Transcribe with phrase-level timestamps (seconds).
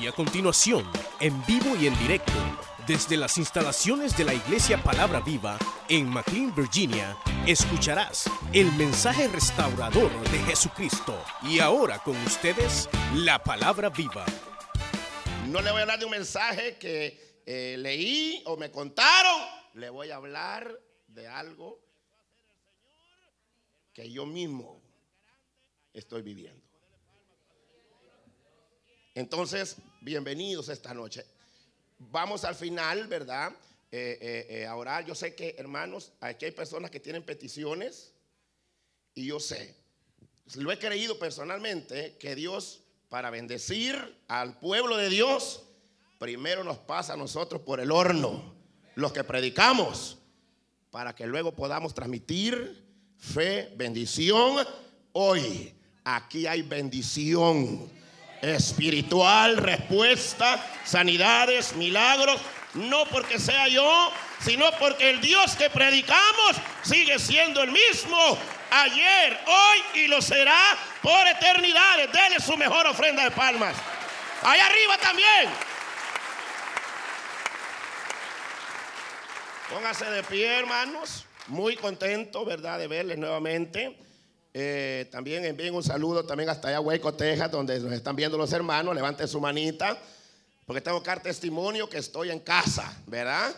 [0.00, 2.32] Y a continuación, en vivo y en directo,
[2.86, 7.16] desde las instalaciones de la Iglesia Palabra Viva en McLean, Virginia,
[7.46, 11.18] escucharás el mensaje restaurador de Jesucristo.
[11.42, 14.26] Y ahora con ustedes, la Palabra Viva.
[15.48, 19.40] No le voy a hablar de un mensaje que eh, leí o me contaron.
[19.74, 20.78] Le voy a hablar
[21.08, 21.80] de algo
[23.94, 24.82] que yo mismo
[25.94, 26.65] estoy viviendo.
[29.16, 31.24] Entonces, bienvenidos esta noche.
[31.98, 33.50] Vamos al final, ¿verdad?
[33.90, 35.06] Eh, eh, eh, a orar.
[35.06, 38.12] Yo sé que, hermanos, aquí hay personas que tienen peticiones
[39.14, 39.74] y yo sé,
[40.56, 43.96] lo he creído personalmente, que Dios, para bendecir
[44.28, 45.62] al pueblo de Dios,
[46.18, 48.54] primero nos pasa a nosotros por el horno,
[48.96, 50.18] los que predicamos,
[50.90, 52.84] para que luego podamos transmitir
[53.16, 54.66] fe, bendición.
[55.12, 57.96] Hoy aquí hay bendición
[58.42, 62.40] espiritual, respuesta, sanidades, milagros,
[62.74, 68.38] no porque sea yo, sino porque el Dios que predicamos sigue siendo el mismo
[68.70, 70.60] ayer, hoy y lo será
[71.02, 72.12] por eternidades.
[72.12, 73.76] Dele su mejor ofrenda de palmas.
[74.42, 75.50] Allá arriba también.
[79.70, 81.26] Póngase de pie, hermanos.
[81.48, 83.96] Muy contento, ¿verdad?, de verles nuevamente.
[84.58, 88.50] Eh, también envíen un saludo también hasta allá, Hueco, Texas, donde nos están viendo los
[88.54, 88.94] hermanos.
[88.94, 89.98] Levanten su manita,
[90.64, 93.54] porque tengo que dar testimonio que estoy en casa, ¿verdad?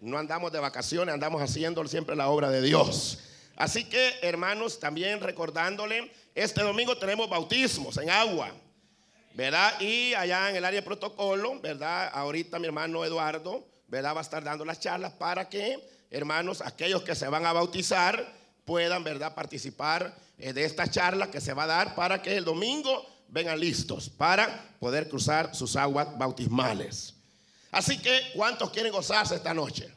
[0.00, 3.18] No andamos de vacaciones, andamos haciendo siempre la obra de Dios.
[3.56, 8.52] Así que, hermanos, también recordándole, este domingo tenemos bautismos en agua,
[9.32, 9.80] ¿verdad?
[9.80, 12.10] Y allá en el área de protocolo, ¿verdad?
[12.12, 14.14] Ahorita mi hermano Eduardo, ¿verdad?
[14.14, 15.78] Va a estar dando las charlas para que,
[16.10, 21.40] hermanos, aquellos que se van a bautizar, puedan, ¿verdad?, participar eh, de esta charla que
[21.40, 26.16] se va a dar para que el domingo vengan listos para poder cruzar sus aguas
[26.18, 27.14] bautismales.
[27.70, 29.92] Así que, ¿cuántos quieren gozarse esta noche?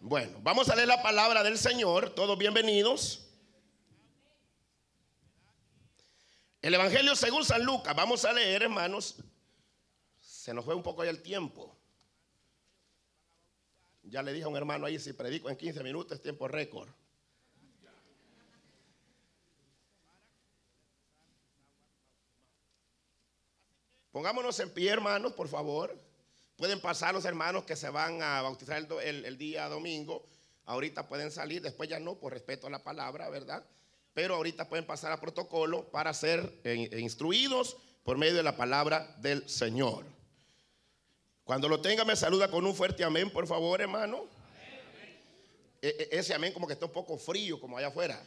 [0.00, 3.26] Bueno, vamos a leer la palabra del Señor, todos bienvenidos.
[6.62, 9.16] El Evangelio según San Lucas, vamos a leer, hermanos.
[10.20, 11.74] Se nos fue un poco ya el tiempo.
[14.02, 16.88] Ya le dije a un hermano ahí, si predico en 15 minutos es tiempo récord.
[24.12, 25.96] Pongámonos en pie, hermanos, por favor.
[26.56, 30.26] Pueden pasar los hermanos que se van a bautizar el, día domingo.
[30.66, 33.64] Ahorita pueden salir, después ya no, por respeto a la palabra, ¿verdad?
[34.12, 39.16] Pero ahorita pueden pasar a protocolo para ser eh, instruidos por medio de la palabra
[39.18, 40.04] del Señor.
[41.44, 44.26] Cuando lo tenga, me saluda con un fuerte amén, por favor, hermano.
[45.80, 48.20] E, e, ese amén como que está un poco frío, como allá afuera.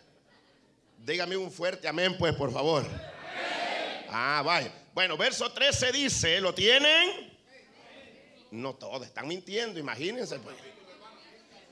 [0.97, 2.83] Dígame un fuerte amén, pues, por favor.
[4.15, 4.71] Ah, vaya.
[4.93, 7.35] Bueno, verso 13 dice, ¿lo tienen?
[8.51, 10.37] No todos, están mintiendo, imagínense.
[10.37, 10.55] Pues.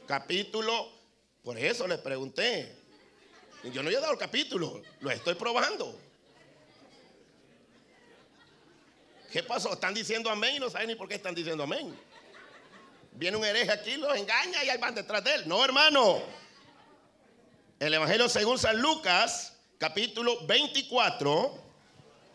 [0.08, 0.92] Capítulo,
[1.44, 2.76] por eso les pregunté.
[3.72, 5.96] Yo no he dado el capítulo, lo estoy probando.
[9.32, 9.74] ¿Qué pasó?
[9.74, 11.96] Están diciendo amén y no saben ni por qué están diciendo amén.
[13.12, 15.48] Viene un hereje aquí, los engaña y ahí van detrás de él.
[15.48, 16.24] No, hermano.
[17.80, 21.71] El Evangelio según San Lucas, capítulo 24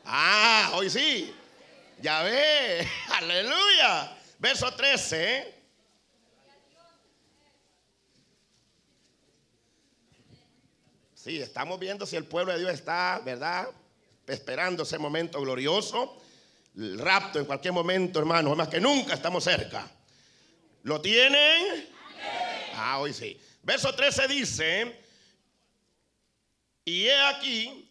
[0.06, 1.34] Ah, hoy sí.
[2.00, 2.88] Ya ve.
[3.12, 4.16] Aleluya.
[4.38, 5.54] Verso 13.
[11.14, 13.68] Sí, estamos viendo si el pueblo de Dios está, ¿verdad?
[14.28, 16.22] Esperando ese momento glorioso.
[16.76, 18.54] El rapto en cualquier momento, hermano.
[18.54, 19.90] Más que nunca estamos cerca.
[20.84, 21.88] ¿Lo tienen?
[22.74, 23.40] Ah, hoy sí.
[23.64, 25.00] Verso 13 dice,
[26.84, 27.85] y he aquí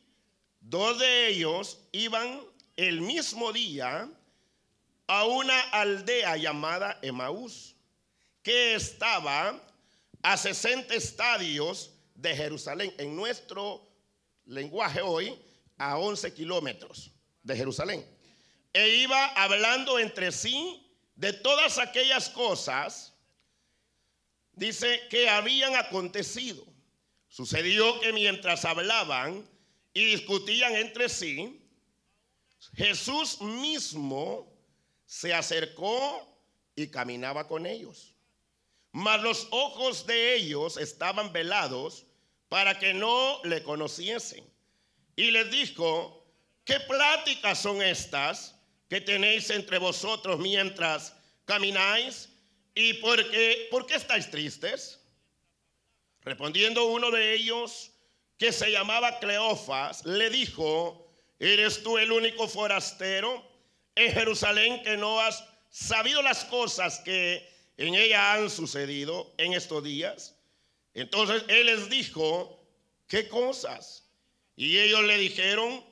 [0.67, 2.41] Dos de ellos iban
[2.75, 4.09] el mismo día
[5.05, 7.75] a una aldea llamada Emaús,
[8.41, 9.61] que estaba
[10.23, 12.91] a 60 estadios de Jerusalén.
[12.97, 13.87] En nuestro
[14.45, 15.39] lenguaje hoy,
[15.77, 17.11] a 11 kilómetros
[17.43, 18.03] de Jerusalén.
[18.73, 20.83] E iba hablando entre sí
[21.15, 23.13] de todas aquellas cosas,
[24.53, 26.65] dice, que habían acontecido.
[27.27, 29.47] Sucedió que mientras hablaban,
[29.95, 31.57] y discutían entre sí,
[32.75, 34.53] Jesús mismo
[35.05, 36.37] se acercó
[36.75, 38.13] y caminaba con ellos.
[38.91, 42.05] Mas los ojos de ellos estaban velados
[42.49, 44.43] para que no le conociesen.
[45.15, 46.27] Y les dijo,
[46.65, 48.53] ¿qué pláticas son estas
[48.89, 51.15] que tenéis entre vosotros mientras
[51.45, 52.27] camináis?
[52.73, 54.99] ¿Y por qué, por qué estáis tristes?
[56.21, 57.94] Respondiendo uno de ellos,
[58.37, 61.07] que se llamaba Cleofas, le dijo,
[61.39, 63.45] ¿eres tú el único forastero
[63.95, 67.47] en Jerusalén que no has sabido las cosas que
[67.77, 70.35] en ella han sucedido en estos días?
[70.93, 72.61] Entonces él les dijo,
[73.07, 74.09] ¿qué cosas?
[74.55, 75.83] Y ellos le dijeron,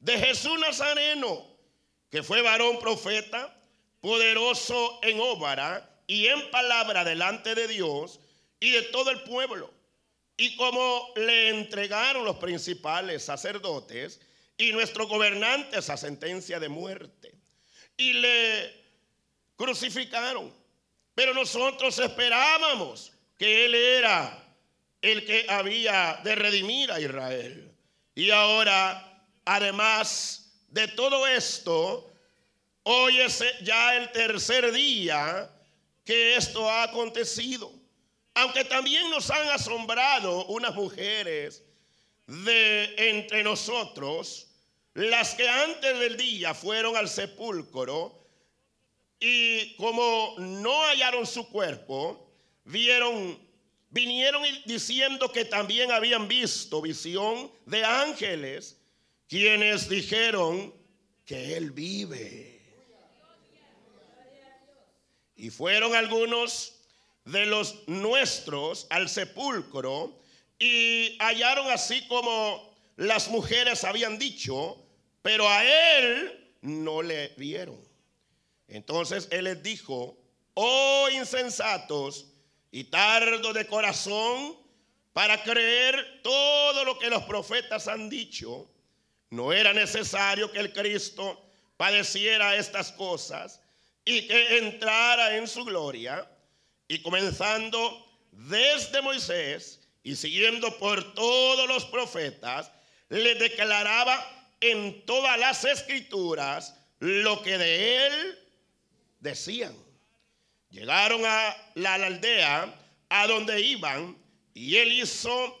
[0.00, 1.46] de Jesús Nazareno,
[2.10, 3.54] que fue varón profeta,
[4.00, 8.20] poderoso en obra y en palabra delante de Dios
[8.60, 9.77] y de todo el pueblo.
[10.38, 14.20] Y como le entregaron los principales sacerdotes
[14.56, 17.34] y nuestros gobernantes a sentencia de muerte,
[17.98, 18.72] y le
[19.56, 20.54] crucificaron.
[21.14, 24.48] Pero nosotros esperábamos que Él era
[25.02, 27.70] el que había de redimir a Israel.
[28.14, 32.10] Y ahora, además de todo esto,
[32.84, 35.50] hoy es ya el tercer día
[36.04, 37.77] que esto ha acontecido.
[38.38, 41.64] Aunque también nos han asombrado unas mujeres
[42.28, 44.46] de entre nosotros,
[44.94, 48.16] las que antes del día fueron al sepulcro
[49.18, 52.30] y como no hallaron su cuerpo,
[52.62, 53.36] vieron,
[53.90, 58.78] vinieron diciendo que también habían visto visión de ángeles,
[59.26, 60.72] quienes dijeron
[61.24, 62.60] que él vive.
[65.34, 66.77] Y fueron algunos
[67.28, 70.18] de los nuestros al sepulcro
[70.58, 74.82] y hallaron así como las mujeres habían dicho,
[75.22, 77.78] pero a él no le vieron.
[78.66, 80.18] Entonces él les dijo,
[80.54, 82.26] oh insensatos
[82.70, 84.56] y tardo de corazón
[85.12, 88.70] para creer todo lo que los profetas han dicho,
[89.30, 91.40] no era necesario que el Cristo
[91.76, 93.60] padeciera estas cosas
[94.04, 96.26] y que entrara en su gloria.
[96.88, 102.70] Y comenzando desde Moisés y siguiendo por todos los profetas,
[103.10, 108.38] le declaraba en todas las escrituras lo que de él
[109.20, 109.74] decían.
[110.70, 112.74] Llegaron a la aldea
[113.08, 114.16] a donde iban
[114.54, 115.56] y él hizo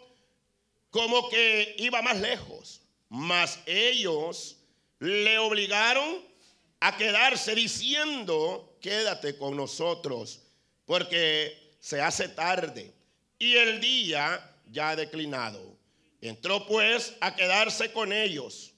[0.90, 4.56] como que iba más lejos, mas ellos
[4.98, 6.26] le obligaron
[6.80, 10.42] a quedarse diciendo, quédate con nosotros,
[10.88, 12.94] porque se hace tarde
[13.38, 14.40] y el día
[14.70, 15.76] ya ha declinado.
[16.22, 18.72] Entró pues a quedarse con ellos.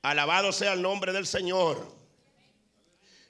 [0.00, 1.86] Alabado sea el nombre del Señor.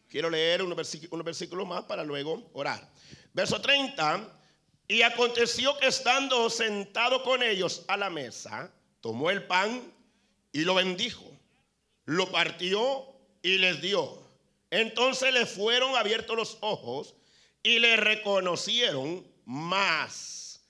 [0.08, 2.88] Quiero leer unos versículos, más para luego orar.
[3.32, 4.28] Verso 30.
[4.86, 9.82] Y aconteció que estando sentado con ellos a la mesa, tomó el pan
[10.52, 11.28] y lo bendijo,
[12.04, 13.04] lo partió
[13.42, 14.22] y les dio.
[14.70, 17.16] Entonces le fueron abiertos los ojos
[17.62, 20.64] y le reconocieron más.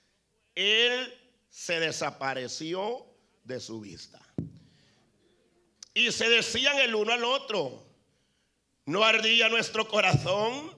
[0.55, 1.12] Él
[1.49, 3.06] se desapareció
[3.44, 4.21] de su vista.
[5.94, 7.93] Y se decían el uno al otro,
[8.85, 10.77] ¿No ardía nuestro corazón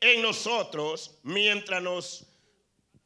[0.00, 2.26] en nosotros mientras nos,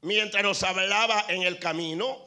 [0.00, 2.18] mientras nos hablaba en el camino?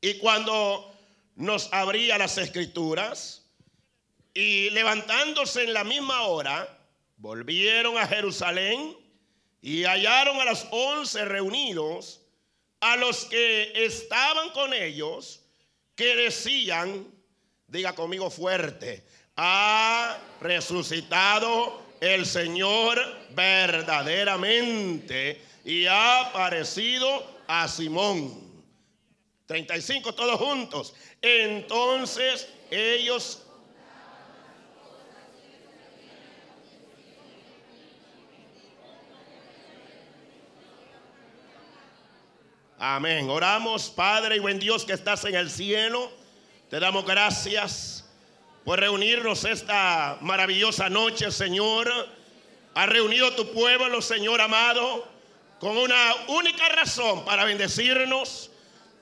[0.00, 0.90] Y cuando
[1.36, 3.46] nos abría las escrituras
[4.32, 6.78] y levantándose en la misma hora,
[7.18, 8.96] volvieron a Jerusalén
[9.62, 12.20] y hallaron a los once reunidos,
[12.80, 15.44] a los que estaban con ellos,
[15.94, 17.06] que decían,
[17.68, 19.06] diga conmigo fuerte,
[19.36, 23.00] ha resucitado el Señor
[23.30, 28.50] verdaderamente y ha aparecido a Simón.
[29.46, 30.92] 35 todos juntos.
[31.20, 33.41] Entonces ellos
[42.84, 43.30] Amén.
[43.30, 46.10] Oramos, Padre y buen Dios que estás en el cielo.
[46.68, 48.04] Te damos gracias
[48.64, 51.88] por reunirnos esta maravillosa noche, Señor.
[52.74, 55.06] Ha reunido tu pueblo, Señor amado,
[55.60, 58.50] con una única razón para bendecirnos,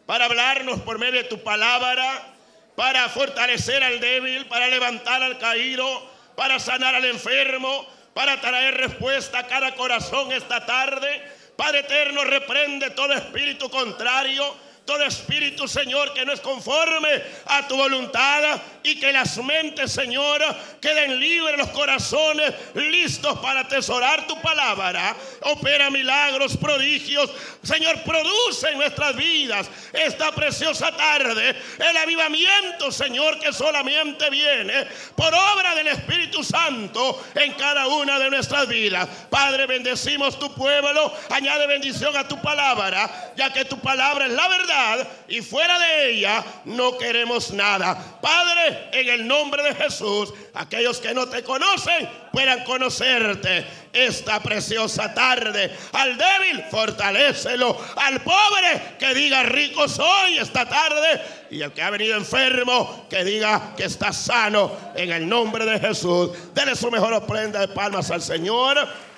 [0.04, 2.34] para hablarnos por medio de tu palabra,
[2.76, 6.06] para fortalecer al débil, para levantar al caído,
[6.36, 11.39] para sanar al enfermo, para traer respuesta a cada corazón esta tarde.
[11.60, 14.42] Padre eterno, reprende todo espíritu contrario
[14.90, 20.42] todo espíritu, Señor, que no es conforme a tu voluntad y que las mentes, Señor,
[20.80, 25.14] queden libres, los corazones listos para atesorar tu palabra.
[25.42, 27.30] Opera milagros, prodigios.
[27.62, 35.32] Señor, produce en nuestras vidas esta preciosa tarde el avivamiento, Señor, que solamente viene por
[35.32, 39.08] obra del Espíritu Santo en cada una de nuestras vidas.
[39.30, 44.48] Padre, bendecimos tu pueblo, añade bendición a tu palabra, ya que tu palabra es la
[44.48, 44.79] verdad
[45.28, 48.18] y fuera de ella no queremos nada.
[48.20, 55.12] Padre, en el nombre de Jesús, aquellos que no te conocen puedan conocerte esta preciosa
[55.14, 55.76] tarde.
[55.92, 57.76] Al débil, fortalecelo.
[57.96, 61.20] Al pobre, que diga rico soy esta tarde.
[61.50, 65.78] Y el que ha venido enfermo, que diga que está sano en el nombre de
[65.78, 66.30] Jesús.
[66.54, 69.09] Dele su mejor ofrenda de palmas al Señor.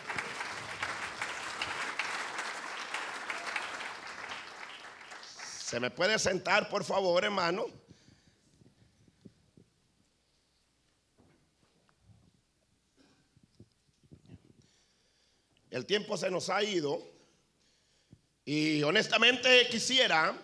[5.72, 7.64] ¿Se me puede sentar, por favor, hermano?
[15.70, 17.02] El tiempo se nos ha ido
[18.44, 20.36] y honestamente quisiera,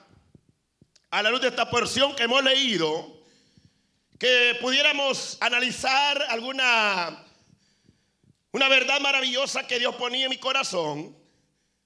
[1.10, 3.20] a la luz de esta porción que hemos leído,
[4.18, 7.22] que pudiéramos analizar alguna
[8.52, 11.14] una verdad maravillosa que Dios ponía en mi corazón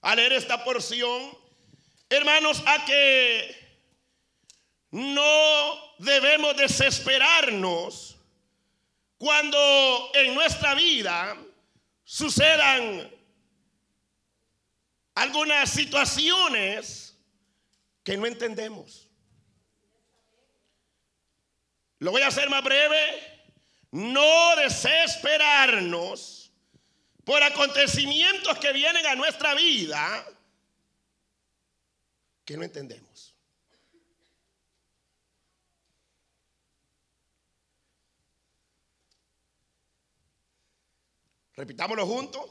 [0.01, 1.42] al leer esta porción
[2.17, 3.57] hermanos, a que
[4.91, 8.17] no debemos desesperarnos
[9.19, 11.37] cuando en nuestra vida
[12.05, 13.11] sucedan
[15.15, 17.17] algunas situaciones
[18.03, 19.09] que no entendemos.
[21.99, 23.31] Lo voy a hacer más breve.
[23.93, 26.51] No desesperarnos
[27.25, 30.27] por acontecimientos que vienen a nuestra vida
[32.45, 33.35] que no entendemos.
[41.55, 42.51] Repitámoslo juntos.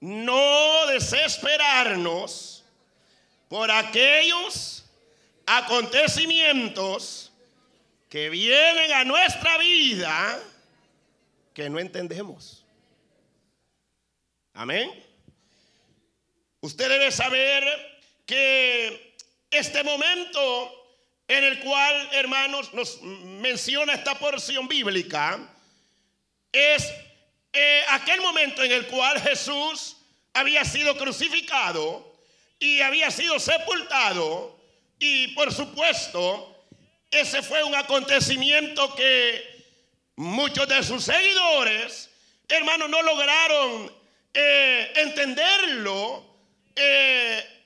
[0.00, 2.64] No desesperarnos
[3.48, 4.84] por aquellos
[5.44, 7.32] acontecimientos
[8.08, 10.40] que vienen a nuestra vida
[11.52, 12.64] que no entendemos.
[14.54, 14.90] Amén.
[16.60, 17.89] Usted debe saber
[18.30, 19.16] que
[19.50, 20.86] este momento
[21.26, 25.40] en el cual, hermanos, nos menciona esta porción bíblica,
[26.52, 26.92] es
[27.52, 29.96] eh, aquel momento en el cual Jesús
[30.32, 32.14] había sido crucificado
[32.60, 34.56] y había sido sepultado
[35.00, 36.56] y por supuesto
[37.10, 39.64] ese fue un acontecimiento que
[40.14, 42.10] muchos de sus seguidores,
[42.48, 43.92] hermanos, no lograron
[44.32, 46.24] eh, entenderlo.
[46.76, 47.59] Eh,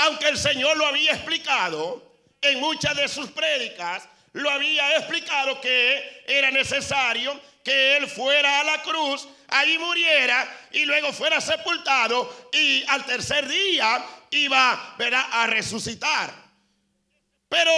[0.00, 2.02] aunque el Señor lo había explicado
[2.40, 8.64] en muchas de sus prédicas, lo había explicado que era necesario que Él fuera a
[8.64, 14.96] la cruz, ahí muriera y luego fuera sepultado y al tercer día iba
[15.32, 16.32] a resucitar.
[17.48, 17.72] Pero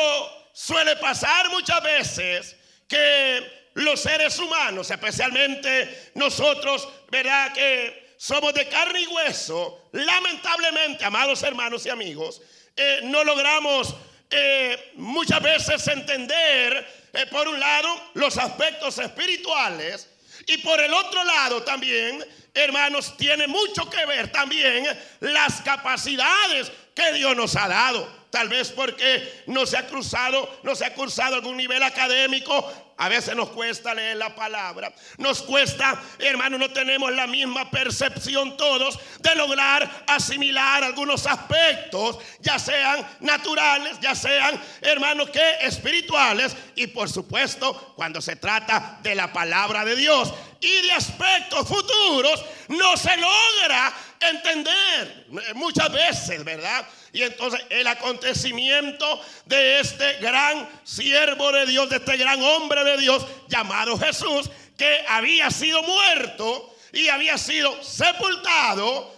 [0.52, 7.52] suele pasar muchas veces que los seres humanos, especialmente nosotros, ¿verdad?
[7.52, 12.41] Que somos de carne y hueso, lamentablemente, amados hermanos y amigos,
[12.76, 13.97] eh, no logramos
[14.31, 20.09] eh, muchas veces entender, eh, por un lado, los aspectos espirituales
[20.47, 22.25] y por el otro lado también,
[22.55, 24.87] hermanos, tiene mucho que ver también
[25.19, 28.23] las capacidades que Dios nos ha dado.
[28.31, 32.91] Tal vez porque no se ha cruzado, no se ha cursado algún nivel académico.
[33.02, 34.92] A veces nos cuesta leer la palabra.
[35.18, 42.61] Nos cuesta, hermano, no tenemos la misma percepción todos de lograr asimilar algunos aspectos, ya
[42.61, 46.54] sean naturales, ya sean, hermanos, que espirituales.
[46.76, 52.44] Y por supuesto, cuando se trata de la palabra de Dios y de aspectos futuros,
[52.68, 56.87] no se logra entender muchas veces, ¿verdad?
[57.12, 62.91] Y entonces el acontecimiento de este gran siervo de Dios, de este gran hombre de
[62.96, 69.14] Dios llamado Jesús, que había sido muerto y había sido sepultado,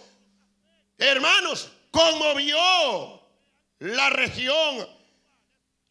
[0.97, 3.21] hermanos, conmovió
[3.79, 4.87] la región.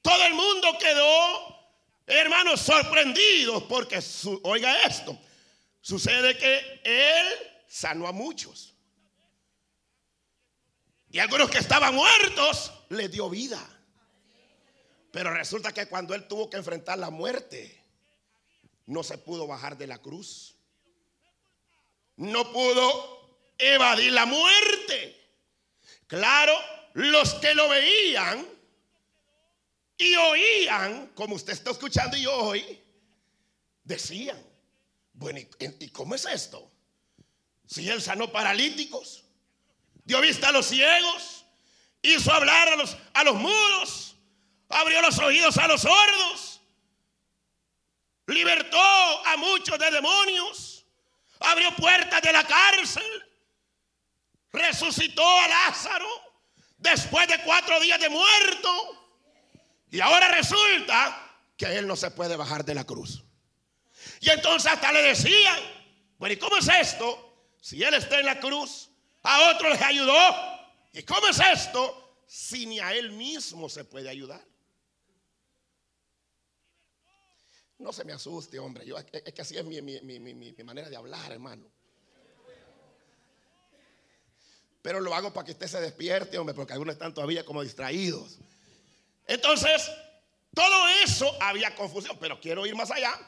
[0.03, 1.59] Todo el mundo quedó,
[2.07, 4.01] hermanos, sorprendidos porque,
[4.43, 5.19] oiga esto,
[5.81, 7.27] sucede que él
[7.67, 8.75] sanó a muchos.
[11.11, 13.74] Y algunos que estaban muertos le dio vida.
[15.15, 17.81] Pero resulta que cuando él tuvo que enfrentar la muerte,
[18.87, 20.57] no se pudo bajar de la cruz.
[22.17, 25.25] No pudo evadir la muerte.
[26.09, 26.53] Claro,
[26.95, 28.45] los que lo veían
[29.99, 32.83] y oían, como usted está escuchando y hoy,
[33.85, 34.45] decían,
[35.13, 35.39] bueno,
[35.79, 36.69] ¿y, cómo es esto?
[37.69, 39.23] Si él sanó paralíticos,
[40.05, 41.45] dio vista a los ciegos,
[42.03, 44.04] hizo hablar a los, a los muros,
[44.69, 46.61] abrió los oídos a los sordos,
[48.27, 50.87] libertó a muchos de demonios,
[51.41, 53.25] abrió puertas de la cárcel,
[54.53, 56.09] resucitó a Lázaro
[56.79, 59.01] después de cuatro días de muerto.
[59.91, 63.23] Y ahora resulta que él no se puede bajar de la cruz.
[64.21, 65.61] Y entonces hasta le decían,
[66.19, 67.53] bueno, ¿y cómo es esto?
[67.61, 68.91] Si él está en la cruz,
[69.23, 70.15] a otro les ayudó.
[70.93, 72.23] ¿Y cómo es esto?
[72.27, 74.45] Si ni a él mismo se puede ayudar.
[77.79, 78.87] No se me asuste, hombre.
[78.87, 81.71] Yo, es que así es mi, mi manera de hablar, hermano.
[84.85, 88.37] Pero lo hago para que usted se despierte, hombre, porque algunos están todavía como distraídos.
[89.27, 89.91] Entonces,
[90.55, 93.19] todo eso había confusión, pero quiero ir más allá.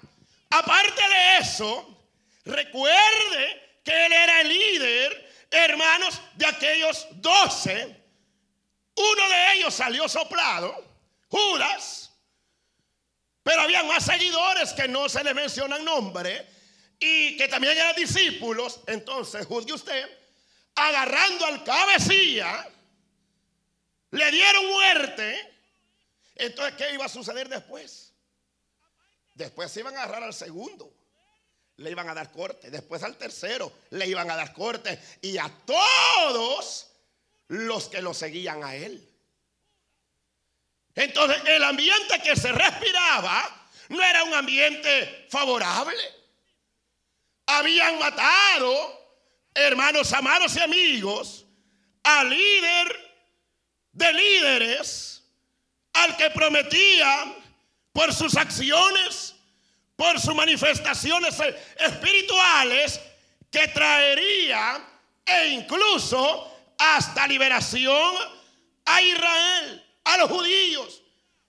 [0.50, 1.96] Aparte de eso,
[2.44, 8.04] recuerde que él era el líder, hermanos, de aquellos doce.
[8.94, 10.84] Uno de ellos salió soplado,
[11.30, 12.05] Judas,
[13.46, 16.44] pero había más seguidores que no se le mencionan nombre
[16.98, 18.80] y que también eran discípulos.
[18.88, 20.04] Entonces, juzgue usted,
[20.74, 22.68] agarrando al cabecilla,
[24.10, 25.56] le dieron muerte
[26.36, 28.12] entonces, ¿qué iba a suceder después?
[29.34, 30.92] Después se iban a agarrar al segundo.
[31.76, 32.70] Le iban a dar corte.
[32.70, 35.00] Después al tercero le iban a dar corte.
[35.22, 36.90] Y a todos
[37.48, 39.15] los que lo seguían a él.
[40.96, 45.96] Entonces el ambiente que se respiraba no era un ambiente favorable.
[47.46, 49.16] Habían matado,
[49.54, 51.44] hermanos amados y amigos,
[52.02, 53.06] al líder
[53.92, 55.22] de líderes
[55.92, 57.34] al que prometía
[57.92, 59.34] por sus acciones,
[59.96, 61.36] por sus manifestaciones
[61.78, 63.00] espirituales,
[63.50, 64.86] que traería
[65.24, 68.14] e incluso hasta liberación
[68.84, 71.02] a Israel, a los judíos,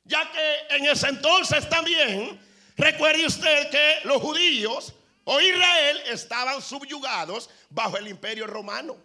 [0.04, 2.40] ya que en ese entonces también,
[2.76, 8.98] recuerde usted que los judíos o Israel estaban subyugados bajo el imperio romano.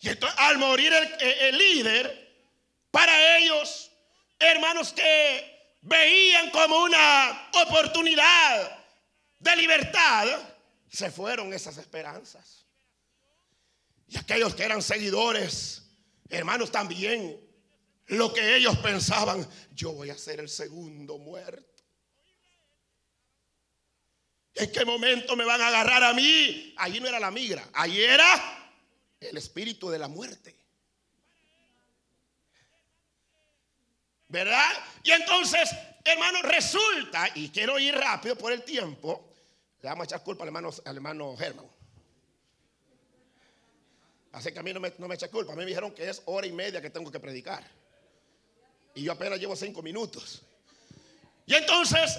[0.00, 2.34] Y entonces al morir el, el líder,
[2.90, 3.90] para ellos,
[4.38, 8.78] hermanos que veían como una oportunidad
[9.38, 10.28] de libertad,
[10.90, 12.64] se fueron esas esperanzas.
[14.08, 15.81] Y aquellos que eran seguidores,
[16.32, 17.40] hermanos también,
[18.06, 21.84] lo que ellos pensaban, yo voy a ser el segundo muerto.
[24.54, 26.74] ¿En qué momento me van a agarrar a mí?
[26.78, 28.70] Allí no era la migra, allí era
[29.20, 30.56] el espíritu de la muerte.
[34.28, 34.70] ¿Verdad?
[35.02, 35.70] Y entonces,
[36.04, 39.30] hermano, resulta, y quiero ir rápido por el tiempo,
[39.82, 41.71] le vamos a echar culpa al hermano, al hermano Germán.
[44.32, 45.52] Así que a mí no me, no me echa culpa.
[45.52, 47.64] A mí me dijeron que es hora y media que tengo que predicar.
[48.94, 50.42] Y yo apenas llevo cinco minutos.
[51.46, 52.18] Y entonces,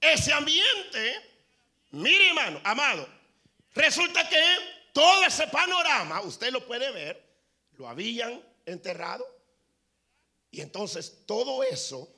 [0.00, 1.16] ese ambiente,
[1.92, 3.06] mire hermano, amado,
[3.74, 4.42] resulta que
[4.92, 7.22] todo ese panorama, usted lo puede ver,
[7.76, 9.26] lo habían enterrado
[10.50, 12.12] y entonces todo eso,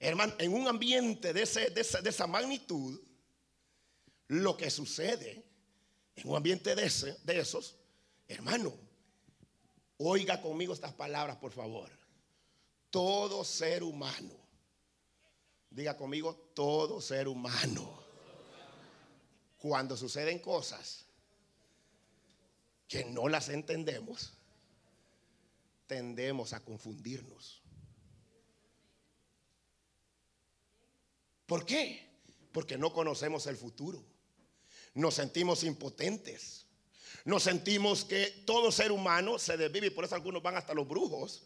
[0.00, 3.00] hermano, en un ambiente de, esa, magnitud,
[4.28, 5.44] lo que sucede
[6.16, 7.76] en un ambiente de, ese, de esos,
[8.28, 8.72] hermano,
[9.96, 11.90] oiga conmigo estas palabras, por favor.
[12.90, 14.34] Todo ser humano,
[15.70, 17.98] diga conmigo, todo ser humano,
[19.58, 21.04] cuando suceden cosas
[22.86, 24.32] que no las entendemos,
[25.86, 27.62] tendemos a confundirnos.
[31.46, 32.06] ¿Por qué?
[32.52, 34.04] Porque no conocemos el futuro.
[34.94, 36.66] Nos sentimos impotentes.
[37.28, 40.88] Nos sentimos que todo ser humano se desvive y por eso algunos van hasta los
[40.88, 41.42] brujos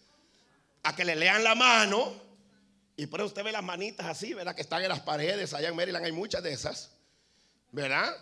[0.85, 2.15] a que le lean la mano.
[2.97, 4.55] Y por eso usted ve las manitas así, ¿verdad?
[4.55, 5.53] Que están en las paredes.
[5.55, 6.93] Allá en Maryland hay muchas de esas,
[7.73, 8.17] ¿verdad?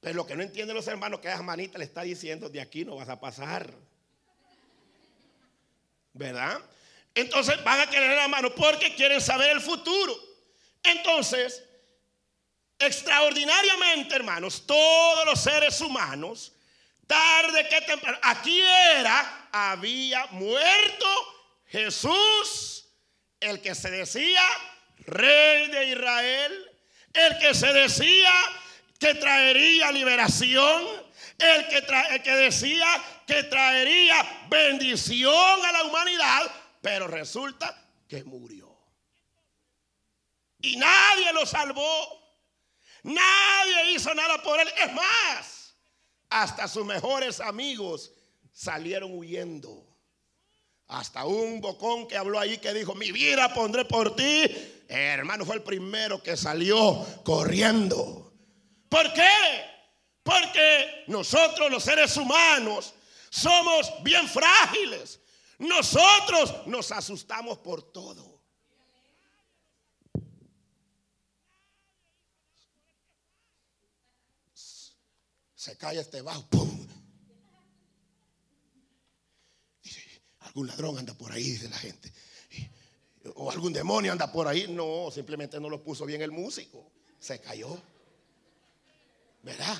[0.00, 2.84] Pero lo que no entienden los hermanos que esas manitas le está diciendo, de aquí
[2.84, 3.72] no vas a pasar.
[6.12, 6.58] ¿verdad?
[7.14, 10.12] Entonces van a querer la mano porque quieren saber el futuro.
[10.82, 11.62] Entonces,
[12.80, 16.55] extraordinariamente, hermanos, todos los seres humanos,
[17.06, 21.06] tarde que temprano, aquí era, había muerto
[21.66, 22.88] Jesús,
[23.40, 24.42] el que se decía
[25.00, 26.70] rey de Israel,
[27.12, 28.32] el que se decía
[28.98, 30.84] que traería liberación,
[31.38, 32.86] el que, el que decía
[33.26, 38.66] que traería bendición a la humanidad, pero resulta que murió.
[40.60, 42.26] Y nadie lo salvó.
[43.02, 44.68] Nadie hizo nada por él.
[44.78, 45.65] Es más,
[46.28, 48.12] hasta sus mejores amigos
[48.52, 49.86] salieron huyendo.
[50.88, 54.44] Hasta un bocón que habló ahí que dijo, mi vida pondré por ti.
[54.88, 58.32] hermano fue el primero que salió corriendo.
[58.88, 59.66] ¿Por qué?
[60.22, 62.94] Porque nosotros los seres humanos
[63.30, 65.20] somos bien frágiles.
[65.58, 68.35] Nosotros nos asustamos por todo.
[75.66, 76.86] Se cae este bajo, ¡pum!
[79.82, 80.00] Dice,
[80.42, 82.12] algún ladrón anda por ahí, dice la gente.
[83.34, 84.68] O algún demonio anda por ahí.
[84.68, 86.92] No, simplemente no lo puso bien el músico.
[87.18, 87.82] Se cayó.
[89.42, 89.76] ¿Verdad?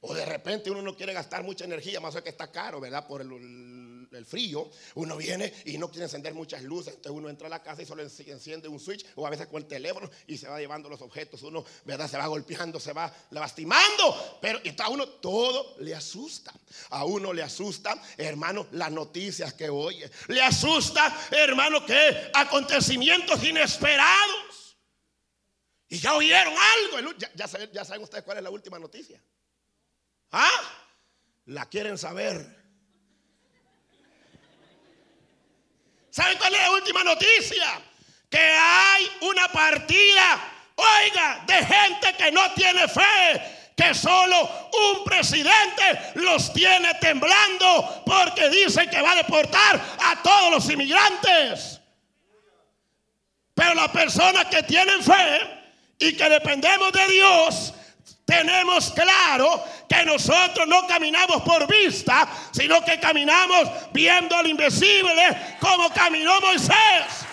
[0.00, 3.06] O de repente uno no quiere gastar mucha energía, más o que está caro, ¿verdad?
[3.06, 3.30] Por el,
[4.16, 4.70] el, frío.
[4.94, 6.94] Uno viene y no quiere encender muchas luces.
[6.94, 9.62] Entonces uno entra a la casa y solo enciende un switch o a veces con
[9.62, 11.42] el teléfono y se va llevando los objetos.
[11.42, 12.10] Uno, ¿verdad?
[12.10, 14.38] Se va golpeando, se va lastimando.
[14.40, 16.52] Pero a uno todo le asusta.
[16.90, 20.10] A uno le asusta, hermano, las noticias que oye.
[20.28, 24.76] Le asusta, hermano, que acontecimientos inesperados.
[25.88, 27.18] Y ya oyeron algo.
[27.34, 29.22] Ya saben ustedes cuál es la última noticia.
[30.32, 30.50] ¿Ah?
[31.46, 32.63] La quieren saber.
[36.14, 37.82] ¿Saben cuál es la última noticia?
[38.30, 40.40] Que hay una partida,
[40.76, 48.48] oiga, de gente que no tiene fe, que solo un presidente los tiene temblando porque
[48.48, 51.80] dice que va a deportar a todos los inmigrantes.
[53.52, 55.40] Pero las personas que tienen fe
[55.98, 57.74] y que dependemos de Dios,
[58.24, 65.90] tenemos claro que nosotros no caminamos por vista, sino que caminamos viendo al invisible como
[65.90, 67.26] caminó Moisés.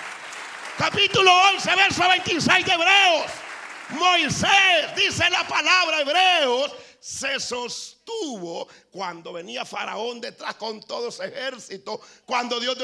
[0.77, 3.31] Capítulo 11, verso 26 de Hebreos.
[3.91, 12.01] Moisés, dice la palabra Hebreos, se sostuvo cuando venía Faraón detrás con todo ese ejército,
[12.25, 12.77] cuando Dios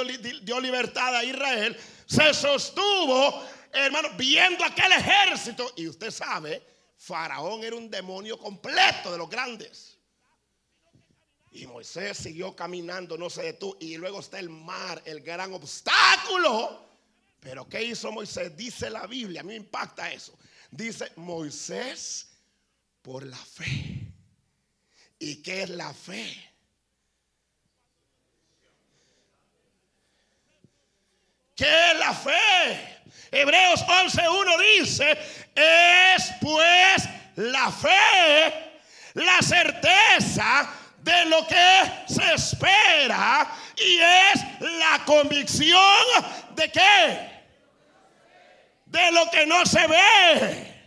[0.43, 5.71] dio, libertad a Israel, se sostuvo, hermano, viendo aquel ejército.
[5.75, 9.97] Y usted sabe Faraón era un demonio completo de los grandes.
[11.51, 16.85] Y Moisés siguió caminando, no sé tú, y luego está el mar, el gran obstáculo.
[17.39, 18.55] Pero ¿qué hizo Moisés?
[18.57, 20.37] Dice la Biblia, a mí me impacta eso.
[20.69, 22.29] Dice Moisés
[23.01, 24.11] por la fe.
[25.19, 26.46] ¿Y qué es la fe?
[31.57, 32.99] ¿Qué es la fe?
[33.31, 35.11] Hebreos 11.1 dice,
[35.55, 38.81] es pues la fe,
[39.15, 40.69] la certeza
[41.01, 45.81] de lo que se espera y es la convicción
[46.55, 47.31] de qué?
[48.85, 50.77] De lo que no se ve.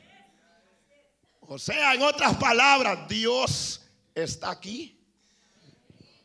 [1.40, 4.96] O sea, en otras palabras, Dios está aquí.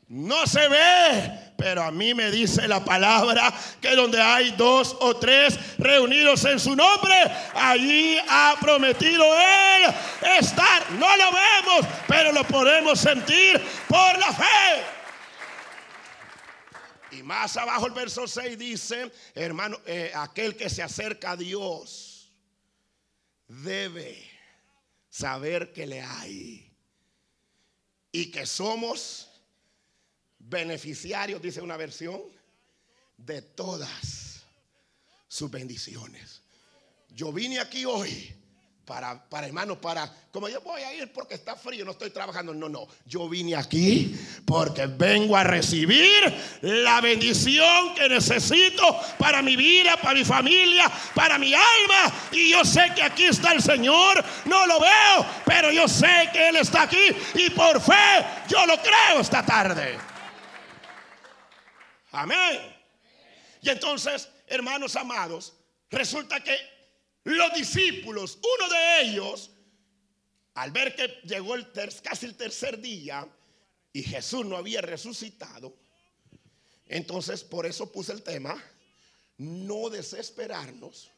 [0.07, 5.15] No se ve, pero a mí me dice la palabra que donde hay dos o
[5.17, 7.15] tres reunidos en su nombre,
[7.53, 9.93] allí ha prometido Él
[10.39, 10.91] estar.
[10.91, 14.83] No lo vemos, pero lo podemos sentir por la fe.
[17.11, 22.33] Y más abajo el verso 6 dice, hermano, eh, aquel que se acerca a Dios
[23.47, 24.29] debe
[25.09, 26.73] saber que le hay
[28.11, 29.29] y que somos
[30.49, 32.21] beneficiarios, dice una versión,
[33.17, 34.43] de todas
[35.27, 36.41] sus bendiciones.
[37.09, 38.33] Yo vine aquí hoy
[38.85, 42.53] para, para hermanos, para, como yo voy a ir porque está frío, no estoy trabajando.
[42.53, 48.83] No, no, yo vine aquí porque vengo a recibir la bendición que necesito
[49.17, 52.13] para mi vida, para mi familia, para mi alma.
[52.31, 56.49] Y yo sé que aquí está el Señor, no lo veo, pero yo sé que
[56.49, 60.14] Él está aquí y por fe yo lo creo esta tarde.
[62.15, 62.73] Amén.
[63.61, 65.53] Y entonces, hermanos amados,
[65.89, 66.57] resulta que
[67.25, 69.51] los discípulos, uno de ellos,
[70.53, 71.69] al ver que llegó el
[72.01, 73.27] casi el tercer día
[73.91, 75.75] y Jesús no había resucitado,
[76.87, 78.63] entonces por eso puse el tema,
[79.37, 81.11] no desesperarnos,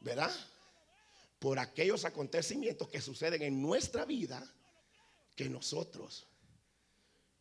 [0.00, 0.34] ¿verdad?
[1.38, 4.42] Por aquellos acontecimientos que suceden en nuestra vida
[5.36, 6.26] que nosotros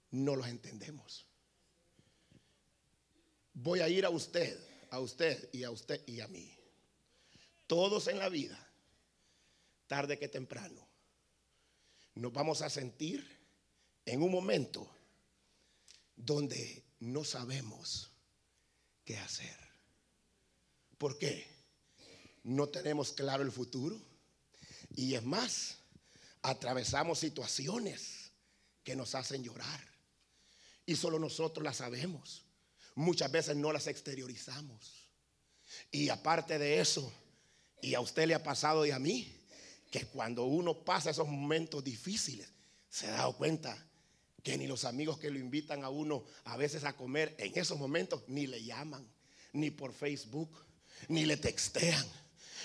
[0.10, 1.31] no los entendemos
[3.54, 4.58] voy a ir a usted,
[4.90, 6.56] a usted y a usted y a mí.
[7.68, 8.58] Todos en la vida,
[9.88, 10.88] tarde que temprano,
[12.16, 13.26] nos vamos a sentir
[14.06, 14.90] en un momento
[16.16, 18.12] donde no sabemos
[19.06, 19.58] qué hacer.
[20.98, 21.48] ¿Por qué?
[22.44, 24.00] No tenemos claro el futuro.
[24.96, 25.78] Y es más,
[26.42, 28.32] atravesamos situaciones
[28.84, 29.82] que nos hacen llorar.
[30.86, 32.44] Y solo nosotros las sabemos
[32.96, 35.10] muchas veces no las exteriorizamos.
[35.92, 37.12] Y aparte de eso,
[37.82, 39.34] y a usted le ha pasado y a mí,
[39.90, 42.48] que cuando uno pasa esos momentos difíciles,
[42.90, 43.78] se ha dado cuenta
[44.44, 47.78] que ni los amigos que lo invitan a uno a veces a comer en esos
[47.78, 49.08] momentos ni le llaman,
[49.54, 50.50] ni por Facebook,
[51.08, 52.06] ni le textean.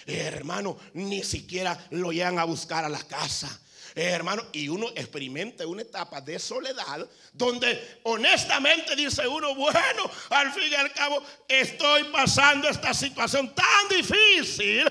[0.06, 3.60] hermano, ni siquiera lo llegan a buscar a la casa.
[4.04, 10.70] Hermano, y uno experimenta una etapa de soledad donde honestamente dice uno, bueno, al fin
[10.70, 14.84] y al cabo estoy pasando esta situación tan difícil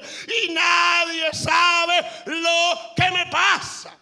[0.45, 3.95] y nadie sabe lo que me pasa.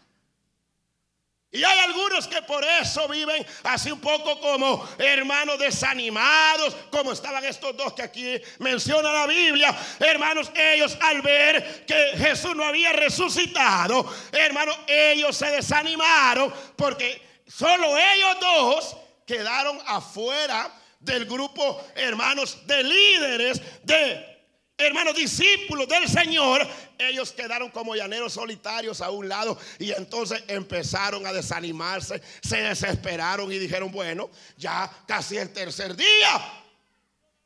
[1.53, 7.45] Y hay algunos que por eso viven así un poco como hermanos desanimados, como estaban
[7.45, 9.73] estos dos que aquí menciona la Biblia.
[9.99, 17.99] Hermanos, ellos al ver que Jesús no había resucitado, hermanos, ellos se desanimaron porque solo
[17.99, 24.32] ellos dos quedaron afuera del grupo, hermanos, de líderes de
[24.77, 31.25] hermanos discípulos del Señor, ellos quedaron como llaneros solitarios a un lado y entonces empezaron
[31.25, 36.63] a desanimarse, se desesperaron y dijeron, bueno, ya casi el tercer día.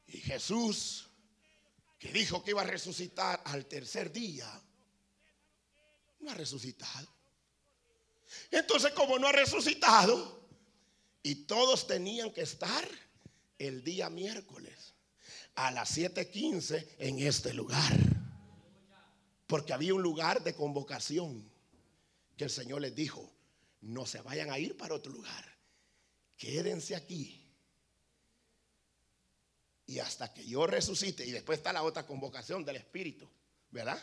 [0.07, 1.07] Y Jesús,
[1.99, 4.49] que dijo que iba a resucitar al tercer día,
[6.19, 7.07] no ha resucitado.
[8.51, 10.37] Entonces, como no ha resucitado,
[11.23, 12.87] y todos tenían que estar
[13.59, 14.86] el día miércoles
[15.57, 17.97] a las 7:15 en este lugar.
[19.47, 21.49] Porque había un lugar de convocación
[22.35, 23.31] que el Señor les dijo,
[23.81, 25.57] no se vayan a ir para otro lugar,
[26.37, 27.43] quédense aquí.
[29.87, 33.27] Y hasta que yo resucite, y después está la otra convocación del Espíritu,
[33.71, 33.97] ¿verdad?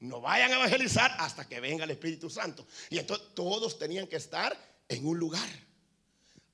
[0.00, 2.66] No vayan a evangelizar hasta que venga el Espíritu Santo.
[2.90, 4.56] Y entonces todos tenían que estar
[4.88, 5.48] en un lugar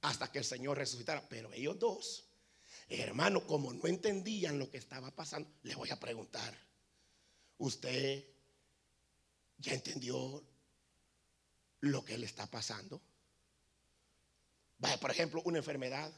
[0.02, 1.26] hasta que el Señor resucitara.
[1.28, 2.29] Pero ellos dos
[2.90, 6.52] Hermano, como no entendían lo que estaba pasando, le voy a preguntar,
[7.58, 8.24] ¿usted
[9.58, 10.42] ya entendió
[11.82, 13.00] lo que le está pasando?
[14.78, 16.12] Vaya, por ejemplo, una enfermedad.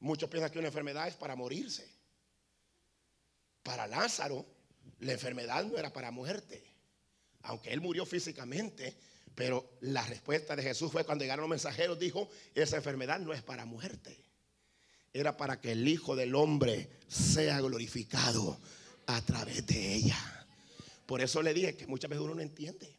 [0.00, 1.90] Muchos piensan que una enfermedad es para morirse.
[3.62, 4.44] Para Lázaro,
[4.98, 6.62] la enfermedad no era para muerte.
[7.44, 8.98] Aunque él murió físicamente,
[9.34, 13.42] pero la respuesta de Jesús fue cuando llegaron los mensajeros, dijo, esa enfermedad no es
[13.42, 14.31] para muerte
[15.12, 18.58] era para que el Hijo del Hombre sea glorificado
[19.06, 20.18] a través de ella.
[21.06, 22.96] Por eso le dije que muchas veces uno no entiende.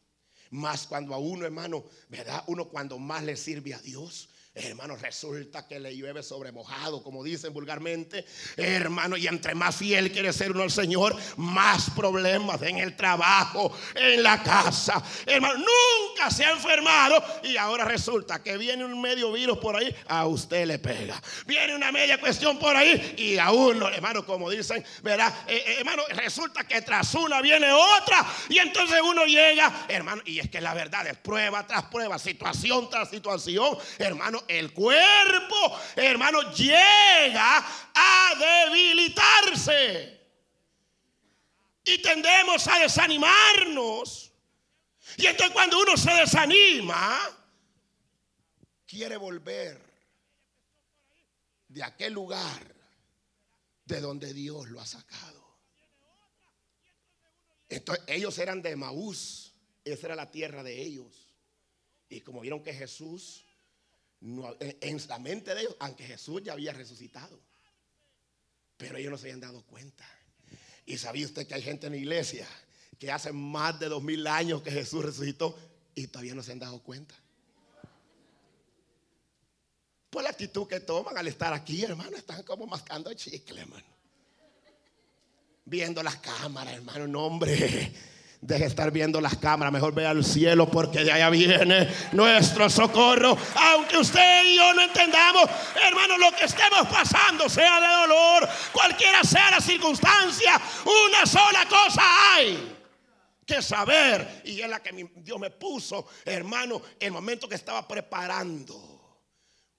[0.52, 2.44] Más cuando a uno, hermano, ¿verdad?
[2.48, 7.24] Uno cuando más le sirve a Dios, Hermano, resulta que le llueve sobre mojado, como
[7.24, 8.24] dicen vulgarmente.
[8.56, 13.76] Hermano, y entre más fiel quiere ser uno al Señor, más problemas en el trabajo,
[13.96, 15.02] en la casa.
[15.26, 19.94] Hermano, nunca se ha enfermado y ahora resulta que viene un medio virus por ahí,
[20.08, 21.20] a usted le pega.
[21.48, 25.34] Viene una media cuestión por ahí y a uno, hermano, como dicen, ¿verdad?
[25.48, 30.38] Eh, eh, hermano, resulta que tras una viene otra y entonces uno llega, hermano, y
[30.38, 36.54] es que la verdad es prueba tras prueba, situación tras situación, hermano el cuerpo, hermano,
[36.54, 40.22] llega a debilitarse.
[41.86, 44.32] Y tendemos a desanimarnos.
[45.18, 47.20] Y entonces cuando uno se desanima,
[48.86, 49.82] quiere volver
[51.68, 52.74] de aquel lugar
[53.86, 55.44] de donde Dios lo ha sacado.
[57.70, 59.54] Entonces, ellos eran de Maús,
[59.84, 61.34] esa era la tierra de ellos.
[62.08, 63.46] Y como vieron que Jesús
[64.24, 67.40] en la mente de ellos, aunque Jesús ya había resucitado.
[68.78, 70.06] Pero ellos no se habían dado cuenta.
[70.86, 72.48] Y sabía usted que hay gente en la iglesia
[73.00, 75.58] que hace más de dos mil años que Jesús resucitó
[75.94, 77.16] y todavía no se han dado cuenta.
[80.10, 83.86] Por la actitud que toman al estar aquí, hermano, están como mascando chicle, hermano.
[85.66, 87.94] Viendo las cámaras, hermano, no, hombre.
[88.44, 92.70] Deje de estar viendo las cámaras, mejor vea al cielo porque de allá viene nuestro
[92.70, 93.38] socorro.
[93.56, 95.50] Aunque usted y yo no entendamos,
[95.82, 100.60] hermano, lo que estemos pasando, sea de dolor, cualquiera sea la circunstancia,
[101.08, 102.02] una sola cosa
[102.34, 102.76] hay
[103.46, 104.42] que saber.
[104.44, 109.22] Y es la que Dios me puso, hermano, el momento que estaba preparando.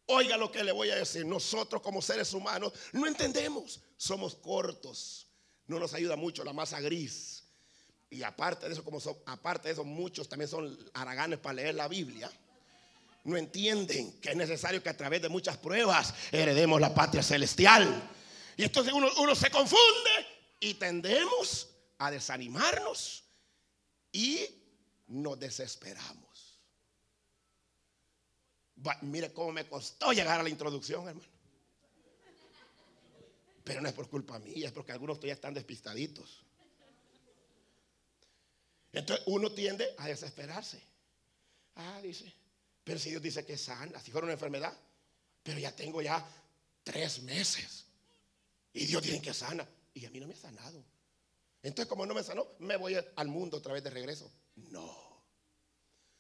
[0.07, 1.27] Oiga lo que le voy a decir.
[1.27, 3.83] Nosotros como seres humanos no entendemos.
[3.99, 5.29] Somos cortos.
[5.67, 7.44] No nos ayuda mucho la masa gris
[8.15, 11.75] y aparte de eso, como son, aparte de eso, muchos también son haraganes para leer
[11.75, 12.31] la Biblia.
[13.25, 18.09] No entienden que es necesario que a través de muchas pruebas heredemos la patria celestial.
[18.57, 20.11] Y entonces uno, uno se confunde
[20.61, 23.25] y tendemos a desanimarnos
[24.13, 24.47] y
[25.09, 26.61] nos desesperamos.
[29.03, 31.29] mire cómo me costó llegar a la introducción, hermano.
[33.65, 36.44] Pero no es por culpa mía, es porque algunos todavía están despistaditos.
[38.95, 40.81] Entonces uno tiende a desesperarse.
[41.77, 42.33] Ah, dice,
[42.85, 44.73] Pero si Dios dice que sana, si fuera una enfermedad,
[45.43, 46.25] pero ya tengo ya
[46.83, 47.87] tres meses.
[48.73, 49.67] Y Dios dice que sana.
[49.93, 50.85] Y a mí no me ha sanado.
[51.63, 54.31] Entonces, como no me sanó, me voy al mundo otra vez de regreso.
[54.57, 55.05] No.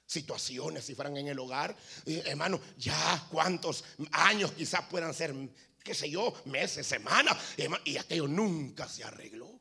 [0.06, 5.34] Situaciones, si fueran en el hogar, hermano, ya cuántos años quizás puedan ser,
[5.82, 7.36] qué sé yo, meses, semanas,
[7.84, 9.60] y aquello nunca se arregló.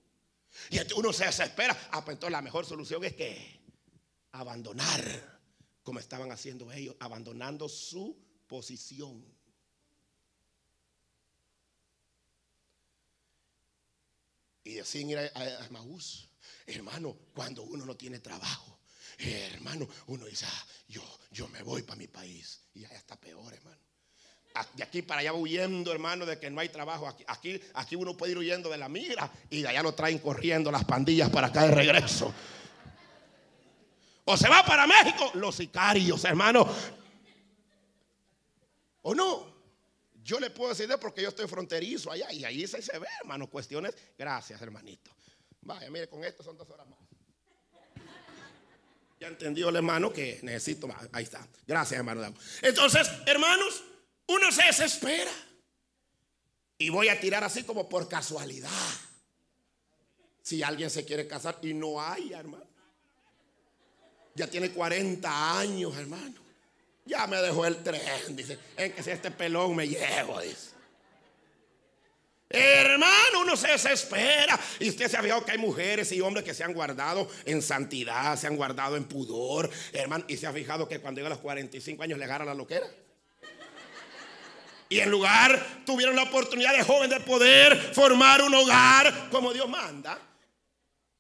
[0.70, 1.90] Y uno se desespera.
[1.92, 3.62] Ah, pues entonces la mejor solución es que
[4.32, 5.42] abandonar,
[5.84, 9.26] como estaban haciendo ellos, abandonando su posición.
[14.64, 16.30] Y decían ir a, a, Maús,
[16.66, 18.80] hermano, cuando uno no tiene trabajo,
[19.18, 22.62] hermano, uno dice, ah, yo, yo me voy para mi país.
[22.74, 23.93] Y allá está peor, hermano.
[24.76, 27.08] De aquí para allá huyendo, hermano, de que no hay trabajo.
[27.08, 30.20] Aquí, aquí, aquí uno puede ir huyendo de la migra y de allá lo traen
[30.20, 32.32] corriendo las pandillas para acá de regreso.
[34.26, 36.68] O se va para México, los sicarios, hermano.
[39.02, 39.54] ¿O no?
[40.24, 43.50] Yo le puedo decir porque yo estoy fronterizo allá y ahí se, se ve, hermano,
[43.50, 43.96] cuestiones.
[44.18, 45.12] Gracias, hermanito.
[45.62, 47.00] Vaya, mire, con esto son dos horas más.
[49.20, 51.10] Ya entendió el hermano que necesito más.
[51.12, 51.46] Ahí está.
[51.66, 52.34] Gracias, hermano.
[52.62, 53.84] Entonces, hermanos,
[54.28, 55.32] uno se desespera.
[56.78, 58.70] Y voy a tirar así como por casualidad.
[60.42, 62.68] Si alguien se quiere casar y no hay, hermano.
[64.36, 66.42] Ya tiene 40 años, hermano.
[67.06, 68.58] Ya me dejó el tren, dice.
[68.76, 70.72] En que si este pelón me llevo, dice.
[72.50, 74.60] Hermano, uno se desespera.
[74.80, 77.62] Y usted se ha fijado que hay mujeres y hombres que se han guardado en
[77.62, 80.26] santidad, se han guardado en pudor, hermano.
[80.28, 82.88] Y se ha fijado que cuando llega a los 45 años le agarra la loquera.
[84.94, 89.68] Y en lugar tuvieron la oportunidad de joven de poder formar un hogar como Dios
[89.68, 90.20] manda.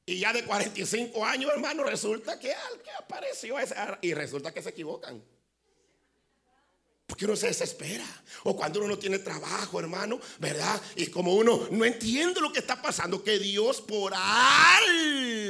[0.06, 3.56] Y ya de 45 años, hermano, resulta que, que apareció
[4.02, 5.24] y resulta que se equivocan.
[7.13, 8.08] Porque uno se desespera.
[8.41, 10.82] O cuando uno no tiene trabajo, hermano, ¿verdad?
[10.95, 15.43] Y como uno no entiende lo que está pasando, que Dios por algo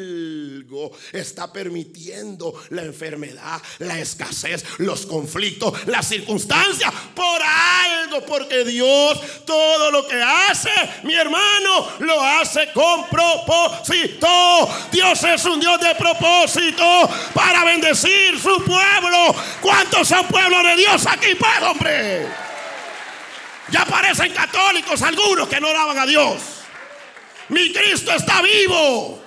[1.13, 8.25] está permitiendo la enfermedad, la escasez, los conflictos, las circunstancias, por algo.
[8.25, 10.69] Porque Dios todo lo que hace,
[11.03, 14.27] mi hermano, lo hace con propósito.
[14.91, 19.33] Dios es un Dios de propósito para bendecir su pueblo.
[19.61, 21.33] ¿Cuántos son pueblos de Dios aquí?
[21.61, 22.27] Hombre.
[23.69, 26.41] Ya parecen católicos algunos que no daban a Dios.
[27.49, 29.21] Mi Cristo está vivo.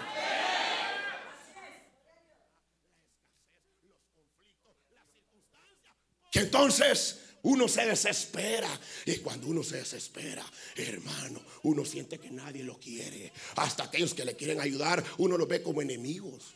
[6.31, 8.69] Que entonces uno se desespera.
[9.05, 13.33] Y cuando uno se desespera, hermano, uno siente que nadie lo quiere.
[13.57, 16.55] Hasta aquellos que le quieren ayudar, uno los ve como enemigos.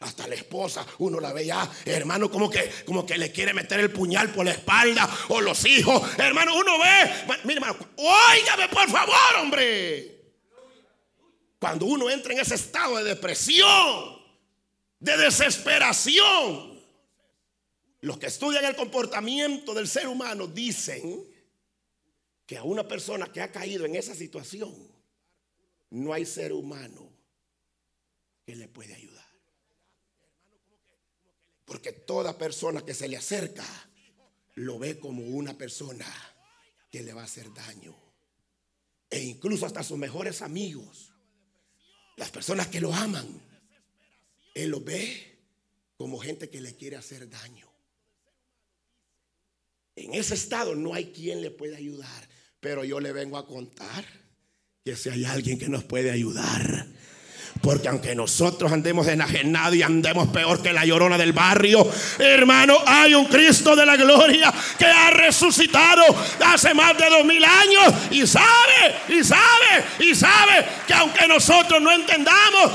[0.00, 3.80] Hasta la esposa, uno la ve ya, hermano, como que, como que le quiere meter
[3.80, 8.90] el puñal por la espalda, o los hijos, hermano, uno ve, mire, hermano, óigame por
[8.90, 10.14] favor, hombre.
[11.58, 14.22] Cuando uno entra en ese estado de depresión,
[14.98, 16.74] de desesperación,
[18.00, 21.26] los que estudian el comportamiento del ser humano dicen
[22.44, 24.74] que a una persona que ha caído en esa situación,
[25.88, 27.10] no hay ser humano
[28.44, 29.13] que le puede ayudar.
[31.64, 33.64] Porque toda persona que se le acerca
[34.54, 36.06] lo ve como una persona
[36.90, 37.96] que le va a hacer daño.
[39.10, 41.12] E incluso hasta sus mejores amigos,
[42.16, 43.42] las personas que lo aman,
[44.54, 45.34] él lo ve
[45.96, 47.68] como gente que le quiere hacer daño.
[49.96, 52.28] En ese estado no hay quien le pueda ayudar,
[52.60, 54.04] pero yo le vengo a contar
[54.84, 56.86] que si hay alguien que nos puede ayudar,
[57.60, 61.88] porque aunque nosotros andemos enajenados y andemos peor que la llorona del barrio,
[62.18, 66.02] hermano, hay un Cristo de la gloria que ha resucitado
[66.44, 71.80] hace más de dos mil años y sabe, y sabe, y sabe que aunque nosotros
[71.80, 72.72] no entendamos,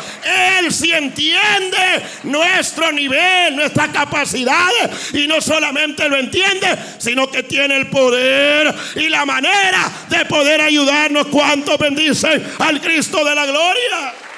[0.60, 1.78] Él sí entiende
[2.24, 4.70] nuestro nivel, nuestra capacidad
[5.14, 10.62] y no solamente lo entiende, sino que tiene el poder y la manera de poder
[10.62, 11.28] ayudarnos.
[11.28, 14.29] ¿Cuántos bendicen al Cristo de la gloria?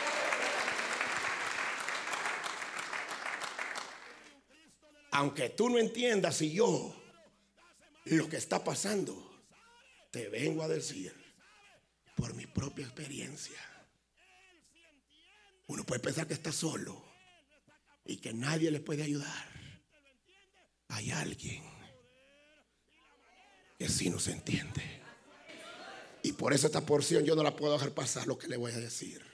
[5.11, 6.95] Aunque tú no entiendas y yo
[8.05, 9.29] lo que está pasando,
[10.09, 11.13] te vengo a decir
[12.15, 13.59] por mi propia experiencia.
[15.67, 17.03] Uno puede pensar que está solo
[18.05, 19.49] y que nadie le puede ayudar.
[20.87, 21.63] Hay alguien
[23.77, 25.01] que sí nos entiende.
[26.23, 28.71] Y por eso esta porción yo no la puedo dejar pasar lo que le voy
[28.71, 29.25] a decir.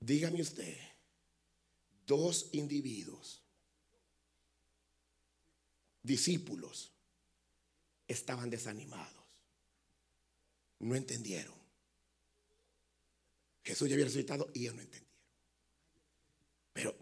[0.00, 0.76] Dígame usted,
[2.04, 3.43] dos individuos
[6.04, 6.92] discípulos
[8.06, 9.24] estaban desanimados.
[10.78, 11.54] No entendieron.
[13.64, 15.18] Jesús ya había resucitado y ellos no entendieron.
[16.72, 16.96] Pero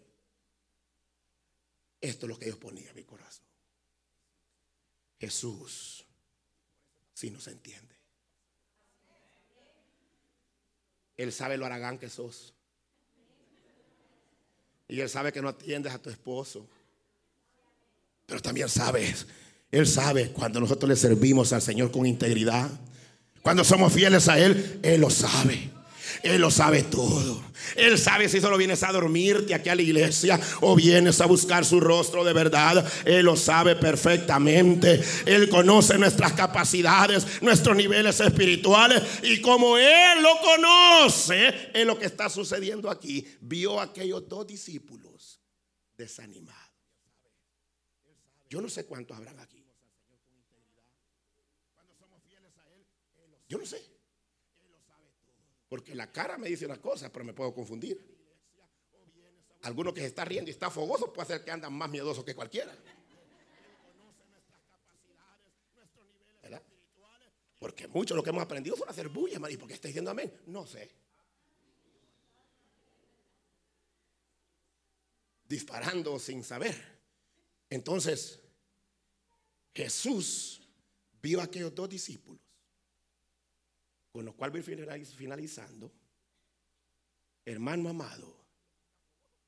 [2.01, 3.45] esto es lo que Dios ponía en mi corazón.
[5.19, 6.07] Jesús
[7.15, 7.95] si no se entiende.
[11.17, 12.55] Él sabe lo aragán que sos.
[14.89, 16.69] Y Él sabe que no atiendes a tu esposo.
[18.33, 19.27] Pero también sabes,
[19.71, 22.71] Él sabe cuando nosotros le servimos al Señor con integridad.
[23.43, 25.69] Cuando somos fieles a Él, Él lo sabe.
[26.23, 27.45] Él lo sabe todo.
[27.77, 31.67] Él sabe si solo vienes a dormirte aquí a la iglesia o vienes a buscar
[31.67, 32.91] su rostro de verdad.
[33.05, 35.03] Él lo sabe perfectamente.
[35.27, 39.03] Él conoce nuestras capacidades, nuestros niveles espirituales.
[39.25, 43.27] Y como Él lo conoce, es lo que está sucediendo aquí.
[43.43, 45.39] Vio a aquellos dos discípulos
[45.99, 46.62] desanimados.
[48.53, 49.65] Yo no sé cuántos habrán aquí.
[53.49, 53.83] Yo no sé.
[55.71, 57.99] Porque la cara me dice una cosa, pero me puedo confundir.
[59.63, 62.35] Alguno que se está riendo y está fogoso puede ser que andan más miedosos que
[62.35, 62.77] cualquiera.
[66.43, 66.63] ¿Verdad?
[67.59, 70.31] Porque mucho lo que hemos aprendido son hacer bulla, ¿Y por qué está diciendo amén?
[70.49, 70.95] No sé.
[75.49, 77.01] Disparando sin saber.
[77.71, 78.42] Entonces,
[79.75, 80.61] Jesús
[81.21, 82.43] vio a aquellos dos discípulos
[84.13, 85.91] con lo cual voy finalizando.
[87.45, 88.37] Hermano amado,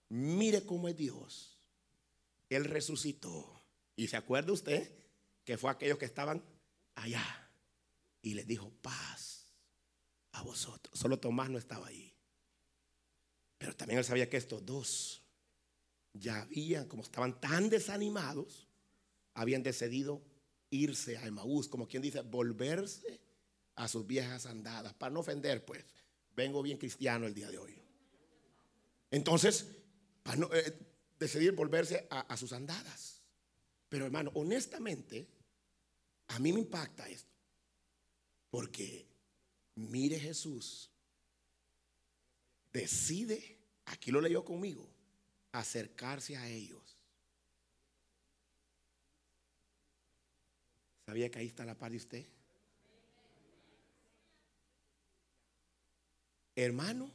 [0.09, 1.59] mire cómo es Dios.
[2.49, 3.51] Él resucitó.
[3.95, 4.91] Y se acuerda usted
[5.45, 6.43] que fue aquellos que estaban
[6.95, 7.51] allá.
[8.23, 9.53] Y les dijo paz
[10.33, 10.99] a vosotros.
[10.99, 12.13] Solo Tomás no estaba ahí.
[13.59, 15.23] Pero también él sabía que estos dos
[16.15, 18.64] ya habían, como estaban tan desanimados,
[19.35, 20.23] habían decidido
[20.71, 23.21] irse a Emaús, como quien dice, volverse
[23.77, 24.95] a sus viejas andadas.
[24.95, 25.85] Para no ofender, pues,
[26.35, 27.81] vengo bien cristiano el día de hoy.
[29.11, 29.69] Entonces,
[30.53, 30.79] eh,
[31.19, 33.23] decidir volverse a, a sus andadas.
[33.89, 35.29] Pero hermano, honestamente,
[36.29, 37.33] a mí me impacta esto.
[38.51, 39.07] Porque
[39.77, 40.91] mire Jesús,
[42.73, 44.89] decide, aquí lo leyó conmigo,
[45.53, 46.84] acercarse a ellos.
[51.07, 52.27] ¿Sabía que ahí está la paz de usted?
[56.57, 57.11] hermano,